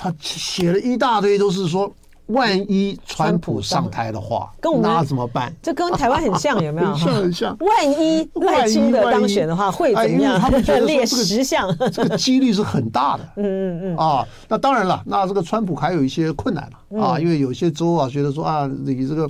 [0.00, 1.92] 他写了一大堆，都是说，
[2.28, 5.54] 万一川普上台的话，跟我们那怎么办？
[5.62, 6.88] 这跟台湾很像，有没有？
[6.94, 7.56] 很像很像。
[7.60, 10.38] 万一赖清德当选的话，会怎么样？
[10.38, 13.24] 他们觉得列十项，这个几率是很大的。
[13.36, 13.96] 嗯嗯嗯。
[13.96, 19.28] 啊，那当然了，那这个川普还有一些困难了啊，因为有些州啊觉得说啊，你这个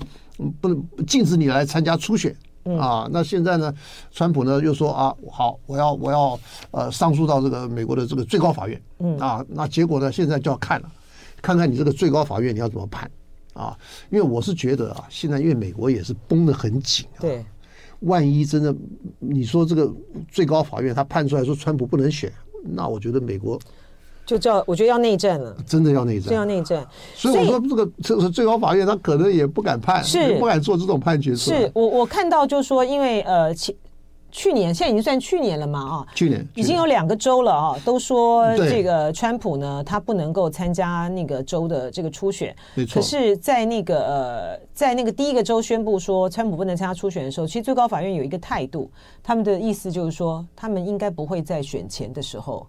[0.61, 2.35] 不能禁止你来参加初选。
[2.79, 3.73] 啊，那现在呢，
[4.11, 6.39] 川普呢又说啊，好，我要我要
[6.71, 10.89] 呃上诉到这个美国的这个最高法院，嗯啊，那结果呢，现在就要看了，
[11.49, 13.11] 看看你这个最高法院你要怎么判
[13.55, 13.75] 啊？
[14.11, 17.43] 因为我是觉得啊，现在因为美国也是绷得很紧啊，对，
[18.01, 18.75] 万一真的
[19.19, 19.91] 你说这个
[20.31, 22.31] 最高法院他判出来说川普不能选，
[22.65, 23.59] 那我觉得美国。
[24.27, 26.87] 就叫我觉得要内战了，真的要内战，要内战。
[27.15, 31.35] 所以我说这个这个最高法院他可能也不敢判，是不敢做这种判决。
[31.35, 33.75] 是我我看到就是说，因为呃，去
[34.31, 42.55] 去年现在已经算去年了嘛啊，去年已经有两个州了啊，都说这个川普呢，他不能够参加那个州的这个初选。
[42.75, 42.95] 没错。
[42.95, 48.91] 可是，在那个呃，在那个第一个州宣布说川普不能参加初选的时候，其实最高法院有一个态度，
[49.23, 52.67] 他们的意思就是说，他们应该不会在选前的时候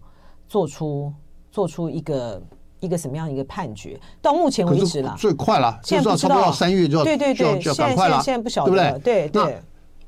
[0.47, 1.11] 做出。
[1.51, 2.39] 做出一个
[2.79, 3.99] 一个什么样的一个判决？
[4.21, 9.29] 到目前为止了，最快了，现在不知道，差不多三月就要对对对，就要赶快了，现在不晓得，对不对？
[9.29, 9.57] 对对。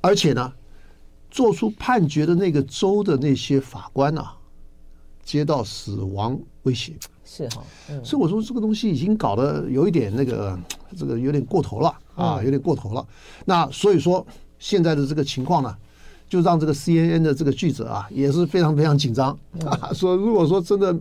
[0.02, 0.54] 而且呢，
[1.32, 4.36] 做出判决的那个州的那些法官啊，
[5.24, 6.94] 接到死亡威胁，
[7.26, 7.64] 是哈。
[8.04, 10.60] 所以我说这个东西已经搞得有一点那个，
[10.96, 13.08] 这个有点过头了啊，有点过头了。
[13.46, 14.24] 那所以说
[14.60, 15.76] 现在的这个情况呢？
[16.30, 20.98] 就让这个 CNN 的这个记者啊，也是非常非常紧张啊，说如果说真的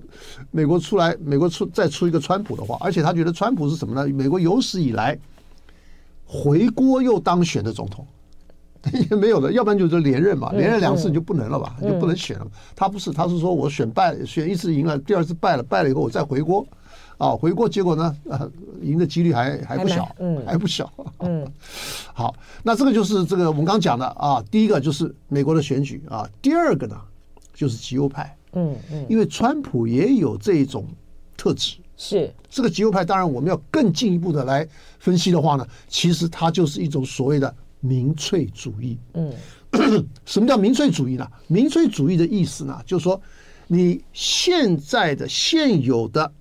[0.51, 4.13] 美国出来，美国出再出一个川普的话，而且他觉得川普是什么呢？
[4.13, 5.17] 美国有史以来
[6.27, 8.05] 回锅又当选的总统
[9.11, 12.47] 也没有的，要不然就是连任嘛，连任两次你就不能了吧，就不能选了。
[12.75, 16.67] 他不是，他是说我选败，选一次赢了，第二次败了，败了以后我再回国。
[17.19, 18.17] 啊，回国结果呢？
[18.31, 21.47] 呃，赢的几率还还不小，嗯，还不小，嗯。
[22.15, 26.99] 好，那这个就是这个我们刚讲的啊，第一个就是美国的选举啊，第二个呢
[27.53, 30.87] 就是极右派，嗯嗯，因为川普也有这种
[31.37, 33.05] 特质，是这个极右派。
[33.05, 34.67] 当然，我们要更进一步的来
[34.99, 39.33] 分析的话呢，其实它就是一种所谓的民粹主义，嗯。
[40.25, 41.27] 什么叫民粹主义呢？
[41.47, 43.21] 民粹主义的意思呢，就是说
[43.67, 46.33] 你现在的现有的。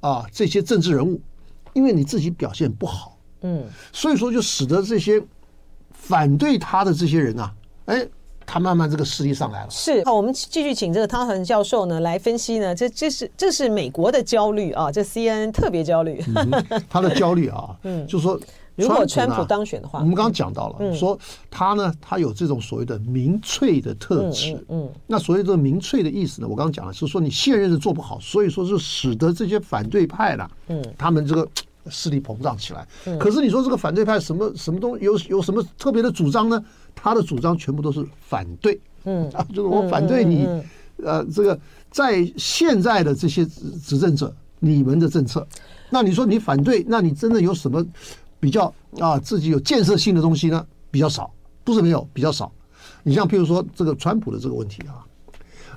[0.00, 1.18] 啊，这些政治人物，
[1.72, 5.18] 因为你自己表现不好，嗯，所以说就使得这些
[5.94, 7.54] 反对他的这些人啊，
[7.86, 8.06] 哎，
[8.44, 9.70] 他慢慢这个势力上来了。
[9.70, 18.38] 是，好，我们继续请这个汤恒教授呢来分析呢，这这是这是美国的焦虑啊，这 CNN 特别焦虑，嗯、他的焦虑啊， 嗯，就是说。
[18.76, 21.18] 如果川普当选的话，我们刚刚讲到了，说
[21.50, 24.58] 他呢，他有这种所谓的民粹的特质。
[24.68, 31.48] 嗯，那所谓的民粹的意思呢，我刚刚讲了，是说你现任是做不好，所以说是使得这些反对派呢，嗯，他们这个
[31.88, 32.86] 势力膨胀起来。
[33.18, 36.62] 可是你说这个反对派什么什么东有有什么特别的主张呢？
[36.94, 38.80] 他的主张全部都是反对。
[39.04, 40.48] 嗯，啊， 就是我反对你，
[41.02, 41.56] 呃，这个
[41.90, 45.46] 在现在的这些执政者，你们的政策。
[45.90, 47.84] 那你说你反对，那你真的有什么？
[48.44, 51.32] 比较啊，自己有建设性的东西呢，比较少，
[51.64, 52.52] 不是没有，比较少。
[53.02, 55.00] 你像譬如说这个川普的这个问题啊，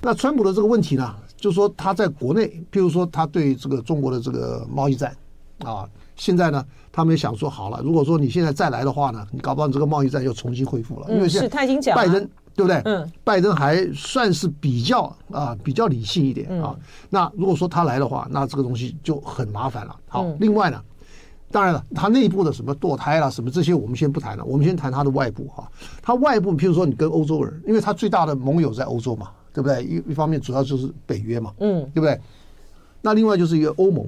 [0.02, 5.16] 那川普的这个问题呢，就是说他在国内，譬如说他对这个中国的这个贸易战
[5.60, 12.82] 啊，现在呢，他们也想说好了，如果说你现在再来的话呢，你搞不好这个贸易战又重新恢复了，因为现在拜登对不对？
[12.84, 16.76] 嗯，拜登还算是比较啊比较理性一点啊。
[17.10, 19.96] 那如果说他来的话，那这个东西就很麻烦了。
[20.10, 20.84] 好，另外呢，
[21.52, 25.70] 当然了，他内部的什么堕胎啦，什么这些我们先不谈了，我们先谈他的外部哈。
[26.02, 29.84] 他外部，譬如说你跟欧洲人，因为他最大的盟友在欧洲嘛，对不对？
[29.84, 32.20] 一一方面主要就是北约嘛，嗯，对不对？
[33.02, 34.06] 那另外就是一个欧盟，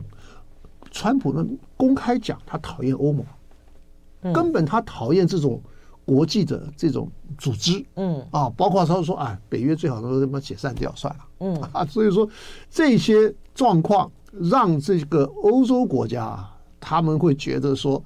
[0.91, 1.45] 川普呢
[1.77, 5.61] 公开讲他讨厌欧盟，根本他讨厌这种。
[6.05, 12.27] 国际的这种组织，嗯啊，包括他说啊，北约最好都他妈解散掉算了，嗯啊， 所以说
[12.67, 16.43] 这些状况让这个欧洲国家
[16.79, 18.03] 他们会觉得说，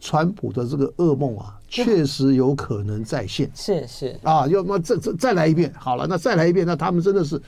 [0.00, 4.18] 川普的这个噩梦啊，确实有可能再现，是是。
[4.22, 7.40] 啊，要么再再再来一遍，好了，那再来一遍，那他们真的是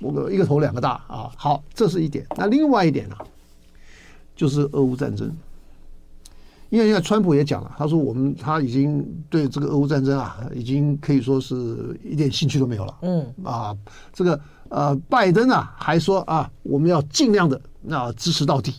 [0.00, 3.16] 我个一个头两个大啊，好，这是一点，那另外一点呢，
[4.36, 5.34] 就是俄乌战争。
[6.70, 12.98] 因为现在川普也讲了，他说我们他已经对这个俄乌战争啊，已经可以说是一点兴趣都没有了。
[13.02, 13.24] 嗯。
[13.44, 13.76] 啊，
[14.12, 18.74] 这个呃，拜登啊还说啊，我们要尽量的那支持到底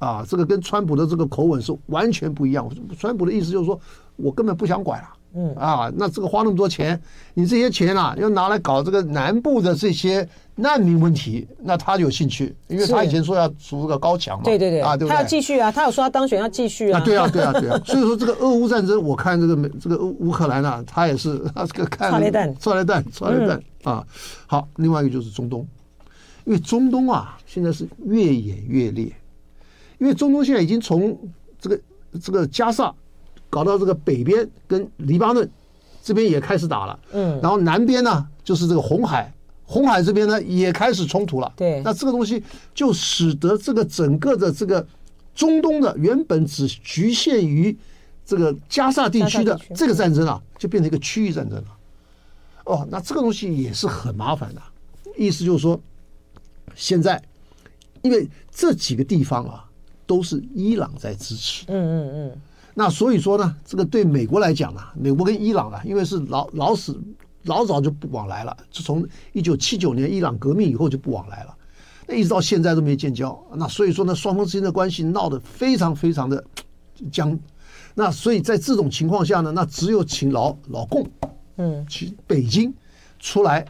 [0.00, 2.68] 啊，这个跟川普的这个口吻是完全不一样。
[2.98, 3.78] 川普的意思就是说
[4.16, 5.08] 我根本不想管了。
[5.32, 7.00] 嗯啊，那这个花那么多钱，
[7.34, 15.14] 你这些钱啊，要拿来搞这个南部的这些难民问题，那他有兴趣，因为他以前说要筑个高墙嘛，对对对啊，对不对？
[15.14, 24.04] 他要继续啊，他有说他当选要继续啊，对啊对啊对啊，所以说这个俄乌战争，我看这个美这个乌乌克兰啊，他也是他这个看，剉咧等，剉咧等，剉咧等啊。
[24.48, 25.64] 好，另外一个就是中东，
[26.44, 29.12] 因为中东啊，现在是越演越烈，
[30.00, 31.16] 因为中东现在已经从
[31.60, 31.80] 这个
[32.20, 32.92] 这个加萨。
[33.52, 35.50] 搞到这个北边跟黎巴嫩
[36.04, 39.34] 这边也开始打了，嗯，然后南边呢就是这个红海，
[39.64, 42.40] 红海这边呢也开始冲突了，对，那这个东西
[42.72, 44.86] 就使得这个整个的这个
[45.34, 47.76] 中东的原本只局限于
[48.24, 51.76] 这个加萨地区的这个战争啊，就变成一个区域战争了。
[52.66, 54.62] 哦，那这个东西也是很麻烦的，
[55.16, 55.80] 意思就是说，
[56.76, 57.20] 现在
[58.02, 59.68] 因为这几个地方啊
[60.10, 62.40] 都是伊朗在支持，嗯嗯嗯。
[62.74, 67.00] 那所以说呢，这个对美国来讲呢，美国跟伊朗啊，因为是老老死
[67.44, 71.54] 老早就不往来了，自从一九七九年伊朗革命以后就不往来了，
[72.08, 73.40] 那一直到现在都没建交。
[73.54, 76.44] 那所以说呢，双方之间的关系闹得非常非常的
[77.12, 77.38] 僵。
[77.94, 81.08] 那所以在这种情况下呢，那只有请老老共，
[81.56, 82.74] 嗯，去北京
[83.20, 83.64] 出来，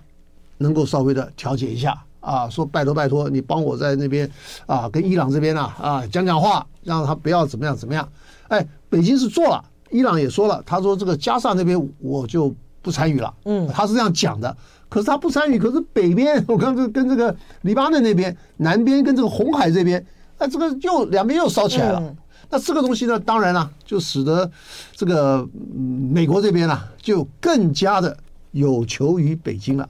[0.57, 4.31] 能够稍微的调解一下啊，说拜托拜托你帮我在那边
[4.67, 8.09] 啊，跟伊朗这边啊啊讲讲话，让他不要怎么样怎么样。
[8.49, 14.57] 哎，北京是做了，伊朗也说了，他说这个加沙那边我就不参与了，嗯，他是这样讲的。
[14.89, 20.05] 可是他不参与，可是北边我刚这跟这个黎巴嫩那边，南边跟这个红海这边，
[20.39, 22.01] 哎，这个又两边又烧起来了。
[22.01, 22.17] 嗯、
[22.51, 24.51] 那这个东西呢，当然了，就使得
[24.97, 25.49] 这个
[26.13, 28.17] 美国这边呢，就更加的
[28.51, 29.89] 有求于北京了。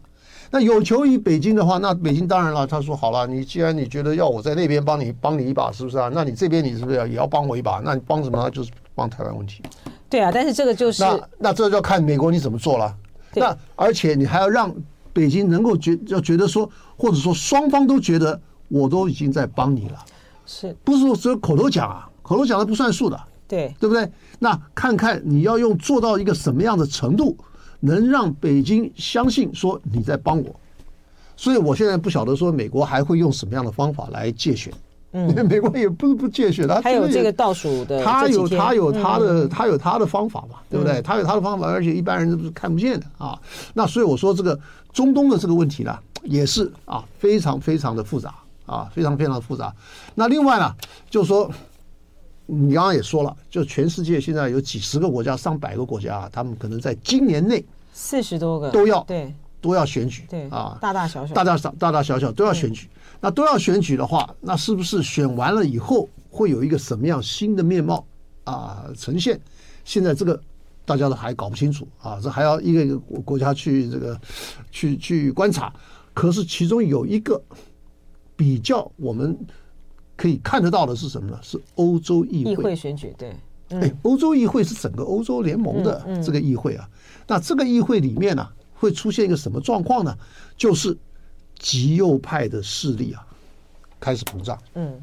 [0.53, 6.11] 那有求于北京的话，那北京当然了，他说好了，你既然你觉得要我在那边帮你帮你一把，是不是啊？
[6.13, 7.81] 那你这边你是不是要也要帮我一把？
[7.85, 8.51] 那你帮什么？
[8.51, 9.63] 就是帮台湾问题。
[10.09, 12.93] 对啊，但是这个就是那那这就要看美国你怎么做了。
[13.35, 14.75] 那而且你还要让
[15.13, 20.05] 北京能够觉要觉得说，或者说双方都觉得我都已经在帮你了，
[20.47, 22.11] 是不是说只有口头讲啊？
[22.23, 24.11] 口头讲的不算数的，对对不对？
[24.41, 27.37] 那看看你要用做到一个什么样的程度。
[27.81, 30.55] 能让北京相信说你在帮我，
[31.37, 34.73] 所以我现在不晓得说美国还会用什么样的方法来借选。
[35.13, 41.03] 嗯，美国也不是不借选，他还有这个倒数的，他有他有他的他有他的方法嘛，对不对？
[41.03, 43.37] 他有他的方法，而且一般人都是看不见的啊。
[43.75, 44.57] 那所以我说这个
[44.93, 48.35] 中东的这个问题呢，也是啊非常非常的复杂
[48.67, 49.75] 啊，非常非常的复杂。
[50.15, 50.73] 那另外呢，
[51.09, 51.51] 就是说。
[52.53, 62.89] 你刚刚也说了，就全世界现在有几十个国家、上百个国家，他们可能在今年内四十多个都要对都要选举对啊，大大小小大大小大大小小都要选举。
[63.21, 68.05] 那都要选举的话，那是不是选完了以后会有一个什么样新的面貌
[68.43, 69.41] 啊呈现？
[69.85, 70.41] 现在这个
[70.85, 74.21] 大家都还搞不清楚啊，这还要一个一个国家去这个
[74.73, 75.73] 去去观察。
[76.13, 77.41] 可是其中有一个
[78.35, 79.39] 比较我们。
[80.21, 81.39] 可以看得到的是什么呢？
[81.41, 83.35] 是欧洲议会，议会选举，对，
[83.71, 86.87] 哎，欧洲议会是整个欧洲联盟的这个议会啊。
[87.27, 90.15] 那这个议会里面呢，会出现一个什么状况呢？
[90.59, 90.95] 就是
[91.59, 93.27] 极右派的势力啊，
[93.99, 94.59] 开始膨胀。
[94.75, 95.01] 嗯，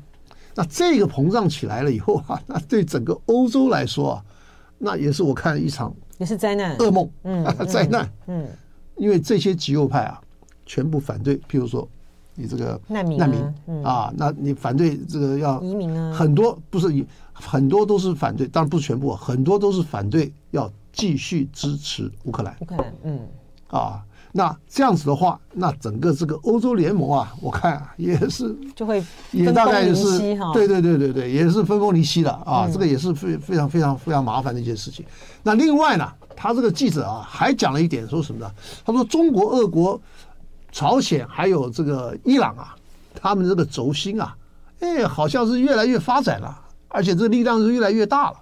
[0.54, 4.26] 那这个膨胀起来了以后啊， 那对整个欧洲来说啊，
[4.78, 8.08] 那也是我看一场也是灾难、噩梦、嗯， 灾难。
[8.28, 8.48] 嗯，
[8.98, 10.22] 因为这些极右派啊，
[10.68, 11.90] 全部反对，譬如说。
[12.40, 16.14] 你这个难民难民啊，那你反对这个要移民啊？
[16.14, 16.88] 很多不是
[17.34, 22.56] 很多都是反对，当然不是全部，很多都是反对要继续支持乌克兰。
[22.60, 23.20] 乌克兰，嗯，
[23.68, 24.04] 啊。
[24.34, 30.20] 那这样子的话，那整个这个欧洲联盟啊， 我看啊也是就会也大概也是
[30.54, 32.66] 对对对对对，也是分崩离析了啊。
[32.68, 35.04] 嗯、这个也是非非常非常非常麻烦的一件事情。
[35.42, 38.52] 那另外呢，他这个记者啊还讲了一点，说什么呢？
[38.86, 40.00] 他说中国、俄国、
[40.78, 42.76] 朝鲜还有这个伊朗啊，
[43.16, 44.38] 他们这个轴心啊，
[44.80, 46.56] 哎，好像是越来越发展了，
[46.88, 48.38] 而且这力量是越来越大了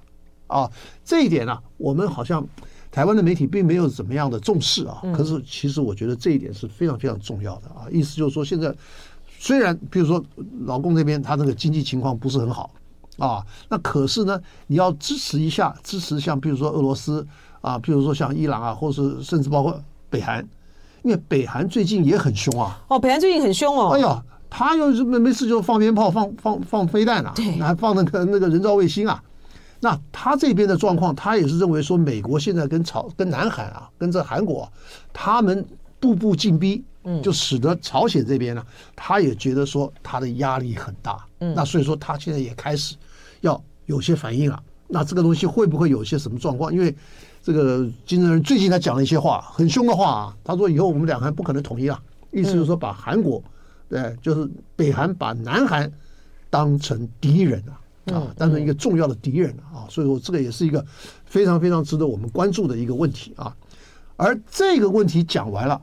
[0.48, 0.70] 啊。
[1.06, 2.46] 这一点呢、啊，我们好像。
[2.92, 7.84] 台湾的媒体并没有怎么样的重视啊，可是其实我觉得这一点是非常非常重要的啊。
[7.92, 8.74] 意思就是说，现在
[9.38, 10.24] 虽然比如说
[10.62, 12.72] 老共这边他那个经济情况不是很好
[13.18, 17.28] 啊，那可是呢，你要支持一下，支持像比如说俄罗斯
[17.60, 19.78] 啊，比如说像伊朗啊，或是甚至包括
[20.10, 20.48] 北韩，
[21.06, 22.84] 因为北韩最近也很凶啊。
[22.88, 23.92] 哦，北韩最近很凶哦。
[23.92, 27.32] 哎呀，他又是没没事就放鞭炮、放放放飞弹啊，
[27.62, 29.24] 还放那个那个人造卫星啊。
[29.82, 34.68] 那他这边的状况，他也是认为说，美国现在跟朝跟南韩啊，跟这韩国，
[35.14, 35.64] 他们
[36.00, 42.96] 步步进逼，嗯，就使得朝鲜这边呢，他也觉得说他的压力很大，嗯，那所以说他现在也开始
[43.42, 44.60] 要有些反应了。
[44.88, 46.74] 那这个东西会不会有些什么状况？
[46.74, 46.96] 因为
[47.46, 53.40] 这个金正恩最近他讲了一些话，很凶的话啊，他说以后我们两韩不可能统一了，意思就是说把韩国，
[53.88, 55.92] 对，就是北韩把南韩
[56.50, 57.78] 当成敌人啊。
[58.14, 60.84] 啊，当成一个重要的敌人啊，所以说这个也是一个
[61.26, 63.56] 非常非常值得我们关注的一个问题啊。
[64.16, 65.80] 而这个问题讲完了，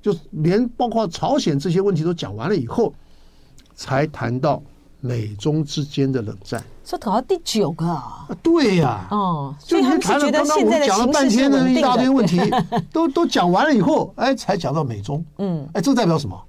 [0.00, 2.94] 就连包括朝鲜这些问题都讲完了以后，
[3.74, 4.62] 才谈到
[5.06, 6.62] 美中之间的冷战。
[6.84, 8.28] 说搞到第九个啊？
[8.42, 12.38] 对呀，哦，就你谈了刚刚我们讲了半天的一大堆问题，
[12.92, 15.24] 都都讲完了以后，哎，才讲到美中。
[15.38, 16.40] 嗯，哎，这代表什么？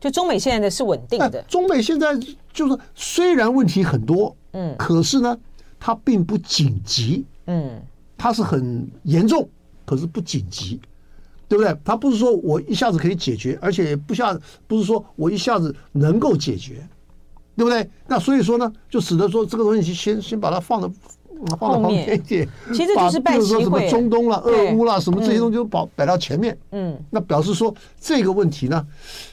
[0.00, 1.42] 就中美现在的是稳定的。
[1.42, 2.18] 中美现在
[2.52, 4.34] 就是虽然问题很多。
[4.52, 5.38] 嗯，可是呢，
[5.78, 7.80] 它并不紧急，嗯，
[8.18, 9.48] 它是很严重，
[9.84, 10.80] 可是不紧急，
[11.46, 11.76] 对不对？
[11.84, 14.36] 它不是说我一下子可以解决，而且也不下
[14.66, 16.84] 不是说我一下子能够解决，
[17.60, 17.86] 对不对？
[18.06, 20.90] 那所以说呢，就使得说这个东西先先把它放到
[21.58, 28.86] 放到旁边一点，其实就是说什么中东啦、俄乌啦，什么这些东西都摆摆到前面，嗯，那表示说这个问题呢，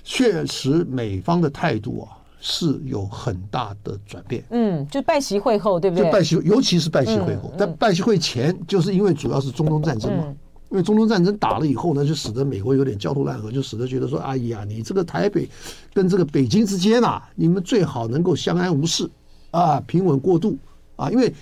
[0.03, 2.17] 确实美方的态度啊。
[2.39, 6.05] 是有很大的转变，嗯，就拜习会后，对不对？
[6.05, 10.23] 就拜习，尤其是拜习会后，但拜习会前，就是因为主要是中东战争嘛，
[10.69, 15.47] 因为中东战争打了以后呢，就使得美国有点焦头烂额，就使得觉得说，哎呀，你这个台北
[15.93, 19.09] 跟这个北京之间啊，你们最好能够相安无事
[19.51, 20.57] 啊，平稳过渡
[20.95, 21.33] 啊，因为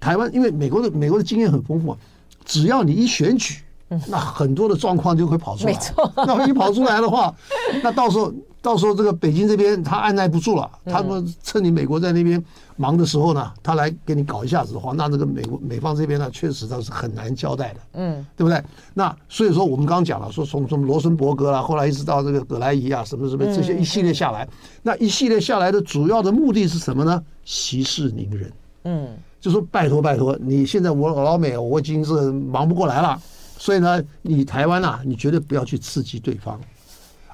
[0.00, 1.98] 台湾，因为美国的美国的经验很丰富啊，
[2.44, 3.62] 只要你一选举，
[4.08, 7.34] 那很多的状况就会跑出来，没错，那一跑出来的话，
[7.82, 8.32] 那到时候。
[8.64, 12.42] 到时候这个北京这边他按耐不住了，他们趁你美国在那边
[12.76, 18.64] 忙的时候呢，他来给你搞一下子的话，那这个美国美方这边呢，确实他是很难交代的，嗯，对不对？
[18.94, 24.48] 那所以说我们刚刚讲了，说从从罗森伯格啦，后来一直到这个葛莱仪啊，什么什么这些一系列下来，
[24.82, 27.22] 那一系列下来的主要的目的是什么呢？
[27.44, 28.50] 息事宁人，
[28.84, 29.08] 嗯，
[29.42, 33.20] 就说拜托拜托，你现在我老美我已经是忙不过来了，
[33.58, 36.58] 所以呢，你台湾啊，你绝对不要去刺激对方。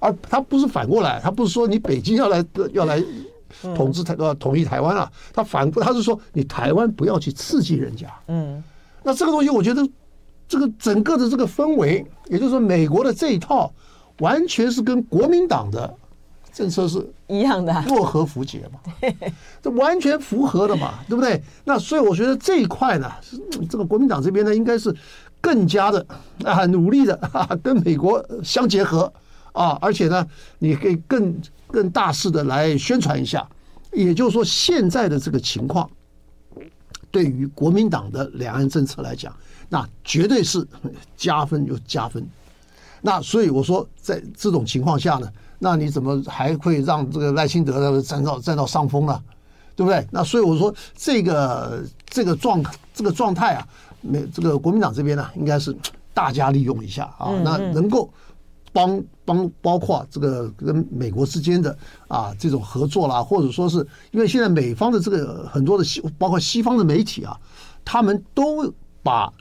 [0.01, 3.01] 而他不是反过来，他不是说你北京要来要来
[3.77, 8.09] 统治台呃统一台湾啊，他反过他是说你台湾不要去刺激人家。
[8.29, 8.63] 嗯，
[9.03, 9.87] 那这个东西我觉得
[10.49, 13.71] 这个整个的这个氛围，也就是说美国的这一套
[14.21, 15.93] 完全是跟国民党的
[16.53, 18.81] 政策是一样的，若合符节嘛，
[19.61, 21.43] 这完全符合的嘛，对不对？
[21.65, 23.11] 那所以我觉得这一块呢，
[23.69, 24.95] 这个国民党这边呢，应该是
[25.41, 26.07] 更加的
[26.45, 27.19] 啊努力的
[27.63, 29.13] 跟美国相结合。
[29.53, 30.27] 啊，而且呢，
[30.59, 31.37] 你可以更
[31.67, 33.49] 更大肆的来宣传一下，
[33.93, 35.89] 也就是说，现在的这个情况，
[37.11, 39.35] 对于国民党的两岸政策来讲，
[39.69, 40.67] 那绝对是
[41.17, 42.25] 加分又加分。
[43.03, 45.29] 那所以我说，在这种情况下呢，
[45.59, 49.21] 那你怎么还会让这个赖清德的占到占到上风呢？
[49.75, 50.07] 对不对？
[50.13, 53.67] 那所以我说，这个这个状这个状态啊，
[54.01, 55.77] 没这个国民党这边呢，应该是
[56.15, 58.09] 大家利用一下啊，那能够。
[58.73, 61.79] 帮帮包括这个跟美国之间的
[62.09, 67.39] 啊这种合作啦，或者说是因为现在美方的这个很多的西包括西方的媒体啊，
[67.85, 68.75] 他们都
[69.05, 69.33] 把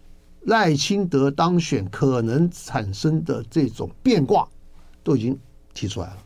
[0.41, 4.47] 赖清德当选可能产生的这种变卦
[5.03, 5.35] 都已经
[5.73, 6.17] 提出来了。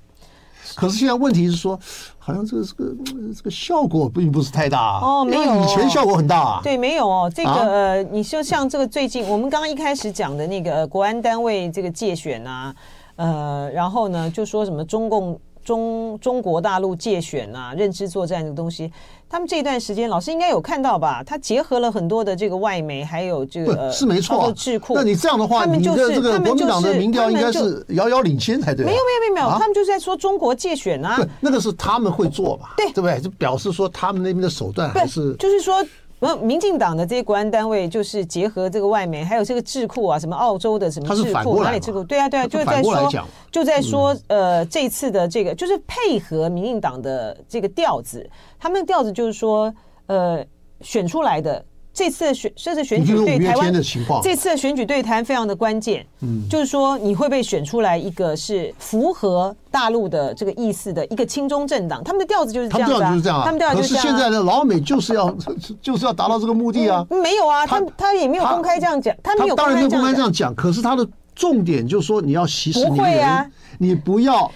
[0.76, 1.80] 可是现在问题是说，
[2.18, 2.96] 好像这个这个
[3.36, 5.00] 这个效果并不是太大啊。
[5.02, 6.62] 哦，没有，以前效果很大啊。
[6.64, 7.32] 对，没有哦。
[7.34, 12.74] 这个呃，你就像这个最近我们刚刚一开始讲的那个国安单位这个界选啊，
[13.16, 18.92] 呃，然后呢就说什么中共中中国大陆界选啊，认知作战这个东西。
[19.30, 21.24] 他们这一段时间，老师应该有看到吧？
[21.24, 24.94] 他结合了很多的这个外媒，还有这个是没错、啊，智库。
[24.94, 28.86] 那你这样的话，你的这个国民党的民调应该是遥遥领先才对。
[28.86, 31.16] 没有没有没有没有，他们就是在说中国界选啊。
[31.16, 32.76] 对，那个是他们会做吧？
[32.78, 33.20] 对，对不对？
[33.20, 35.84] 就表示说他们那边的手段还是就是说。
[36.24, 42.04] 那民进党的这些国安单位就是结合这个外媒，还有这个智库啊，什么澳洲的什么智库，哪里智库？
[42.04, 43.12] 对啊，对啊，就在说，
[43.52, 49.74] 就在说，呃，这次的这个就是配合民进党的这个调子，他们的调子就是说，
[50.08, 50.44] 呃，
[50.82, 51.64] 选出来的。
[51.94, 56.04] 这次选，这次选举对台湾的情况，这次的选举对台湾非常的关键。
[56.22, 63.44] 嗯，就是说你会被选出来一个是符合大陆的这个意思的一个亲中政党，他们的调子就是这样子啊。
[63.46, 64.04] 他们调子就是这样。
[64.04, 65.30] 可是现在的老美就是要
[65.80, 67.06] 就是要达到这个目的啊。
[67.10, 70.00] 没有啊，他他也没有公开这样讲，他没有公开这样讲。
[70.00, 74.52] 当然没有公开这样讲，可是他的重点就是说你要息事宁人，你不要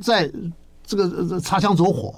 [0.00, 0.30] 在
[0.86, 2.14] 这个擦枪走火。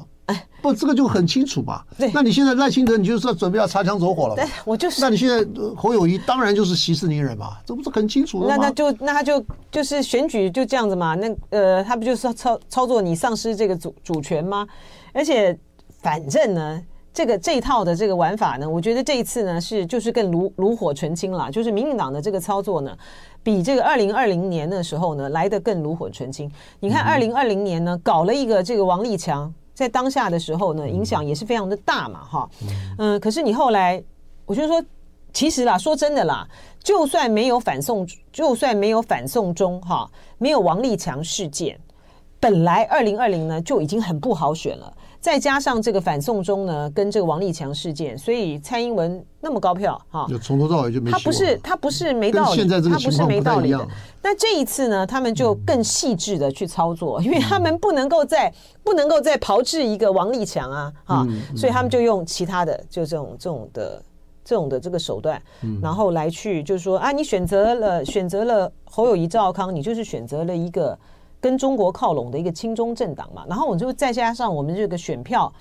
[0.60, 1.82] 不，这个就很清楚嘛。
[1.96, 4.34] 对，那你现在赖清德，你就是要准备要擦枪走火了。
[4.34, 5.00] 对，我就是。
[5.00, 8.56] 那你现在侯友谊当然就是息事宁人嘛，这不是很清楚的吗？
[8.56, 11.14] 那那就那他就就是选举就这样子嘛。
[11.14, 14.66] 那呃，他不就是操操作你丧失这个主主权吗？
[15.12, 15.56] 而且
[16.00, 16.82] 反正呢，
[17.14, 21.50] 这个这一套的这个玩法呢，我觉得这一次呢是就是更炉炉火纯青了。
[21.52, 22.94] 就是民进党的这个操作呢，
[23.44, 26.50] 比这个二零二零年的时候呢来得更炉火纯青。
[26.80, 29.54] 你看二零二零年呢搞了一个这个王立强。
[29.78, 32.50] 在当下的时候呢，影响也是非常的大嘛，哈，
[32.98, 34.02] 嗯，可是你后来，
[34.44, 34.82] 我就说，
[35.32, 36.44] 其实啦，说真的啦，
[36.82, 41.78] 就算没有反送，就算没有反送中，哈，没有王立强事件，
[42.40, 44.92] 本来二零二零呢就已经很不好选了。
[45.20, 51.10] 再加上这个反送中呢，跟这个王立强事件，所以蔡英文那么高票哈，就从头到尾就没。
[51.10, 53.88] 他不是他不是没道理，他不是没道理的。
[54.22, 58.52] 那这一次呢，他们就更细致的去操作，因为他们不能够再
[58.84, 64.02] 不能够再炮制一个王立强啊，哈，所以他们就用其他的就这种这种的
[64.44, 65.42] 这种的这个手段，
[65.82, 70.96] 然后来去就是说啊，你选择了选择了侯友谊、赵少康，你就是选择了一个。
[71.40, 75.52] 跟中国靠拢的一个亲中政党嘛，然后我就再加上我们这个选票，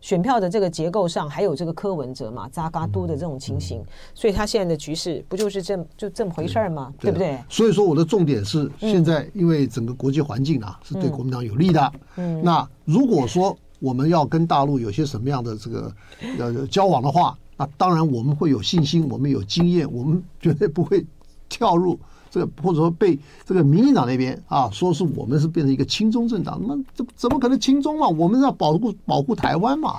[0.00, 3.84] 选票的这个结构上，还有这个柯文哲嘛、扎嘎都的这种情形，
[4.14, 6.92] 所以他现在的局势不就是这么就这么回事儿吗？
[6.98, 7.38] 对不对？
[7.48, 11.92] 所以说我的重点是，现在因为整个国际环境啊是对国民党有利的。
[12.16, 15.92] 嗯，那如果说我们要跟大陆有些什么样的这个
[16.38, 21.04] 呃交往的话，那当然我们会有信心，我们有经验，我们绝对不会
[21.46, 21.98] 跳入。
[22.36, 28.06] 这个或者说被这个民进党那边啊说是我们是变成一个亲中政党，那这怎么可能亲中嘛？
[28.06, 29.94] 我们要保护保护台湾嘛，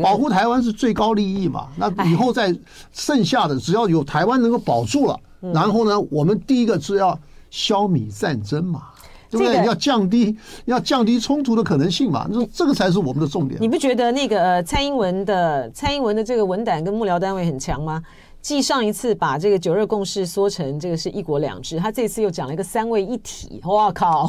[0.00, 1.66] 保护台湾是最高利益嘛。
[1.76, 2.56] 那以后在
[2.92, 7.18] 剩下的只要有台湾能够保住了，然后呢，我们第一个是要
[7.50, 8.84] 消弭战争嘛，
[9.28, 9.66] 对不对？
[9.66, 12.28] 要降低要降低冲突的可能性嘛。
[12.30, 13.60] 那这个才是我们的重点。
[13.60, 18.00] 你不觉得那个蔡英文的蔡英文的这个文胆跟幕僚单位很强吗？
[18.42, 24.28] 继上一次把这个九二共识说成这个是一国两制，他这次又讲了一个三位一体，哇靠！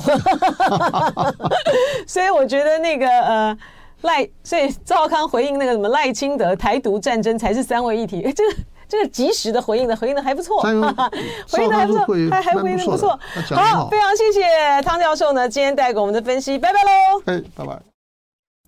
[2.07, 3.57] 所以我觉得那个呃
[4.01, 8.55] 赖，所以赵康回应那个什么赖清德台独战争才是三位一体，哎，这个
[8.87, 13.19] 这个及时的回应的回应的还不错，回应的还不错，还还 回应的不错。
[13.49, 14.41] 好，非常谢谢
[14.83, 17.81] 汤教授呢，今天带给我们的分析，拜拜喽，哎，拜拜。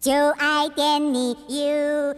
[0.01, 2.15] 就爱点你 U。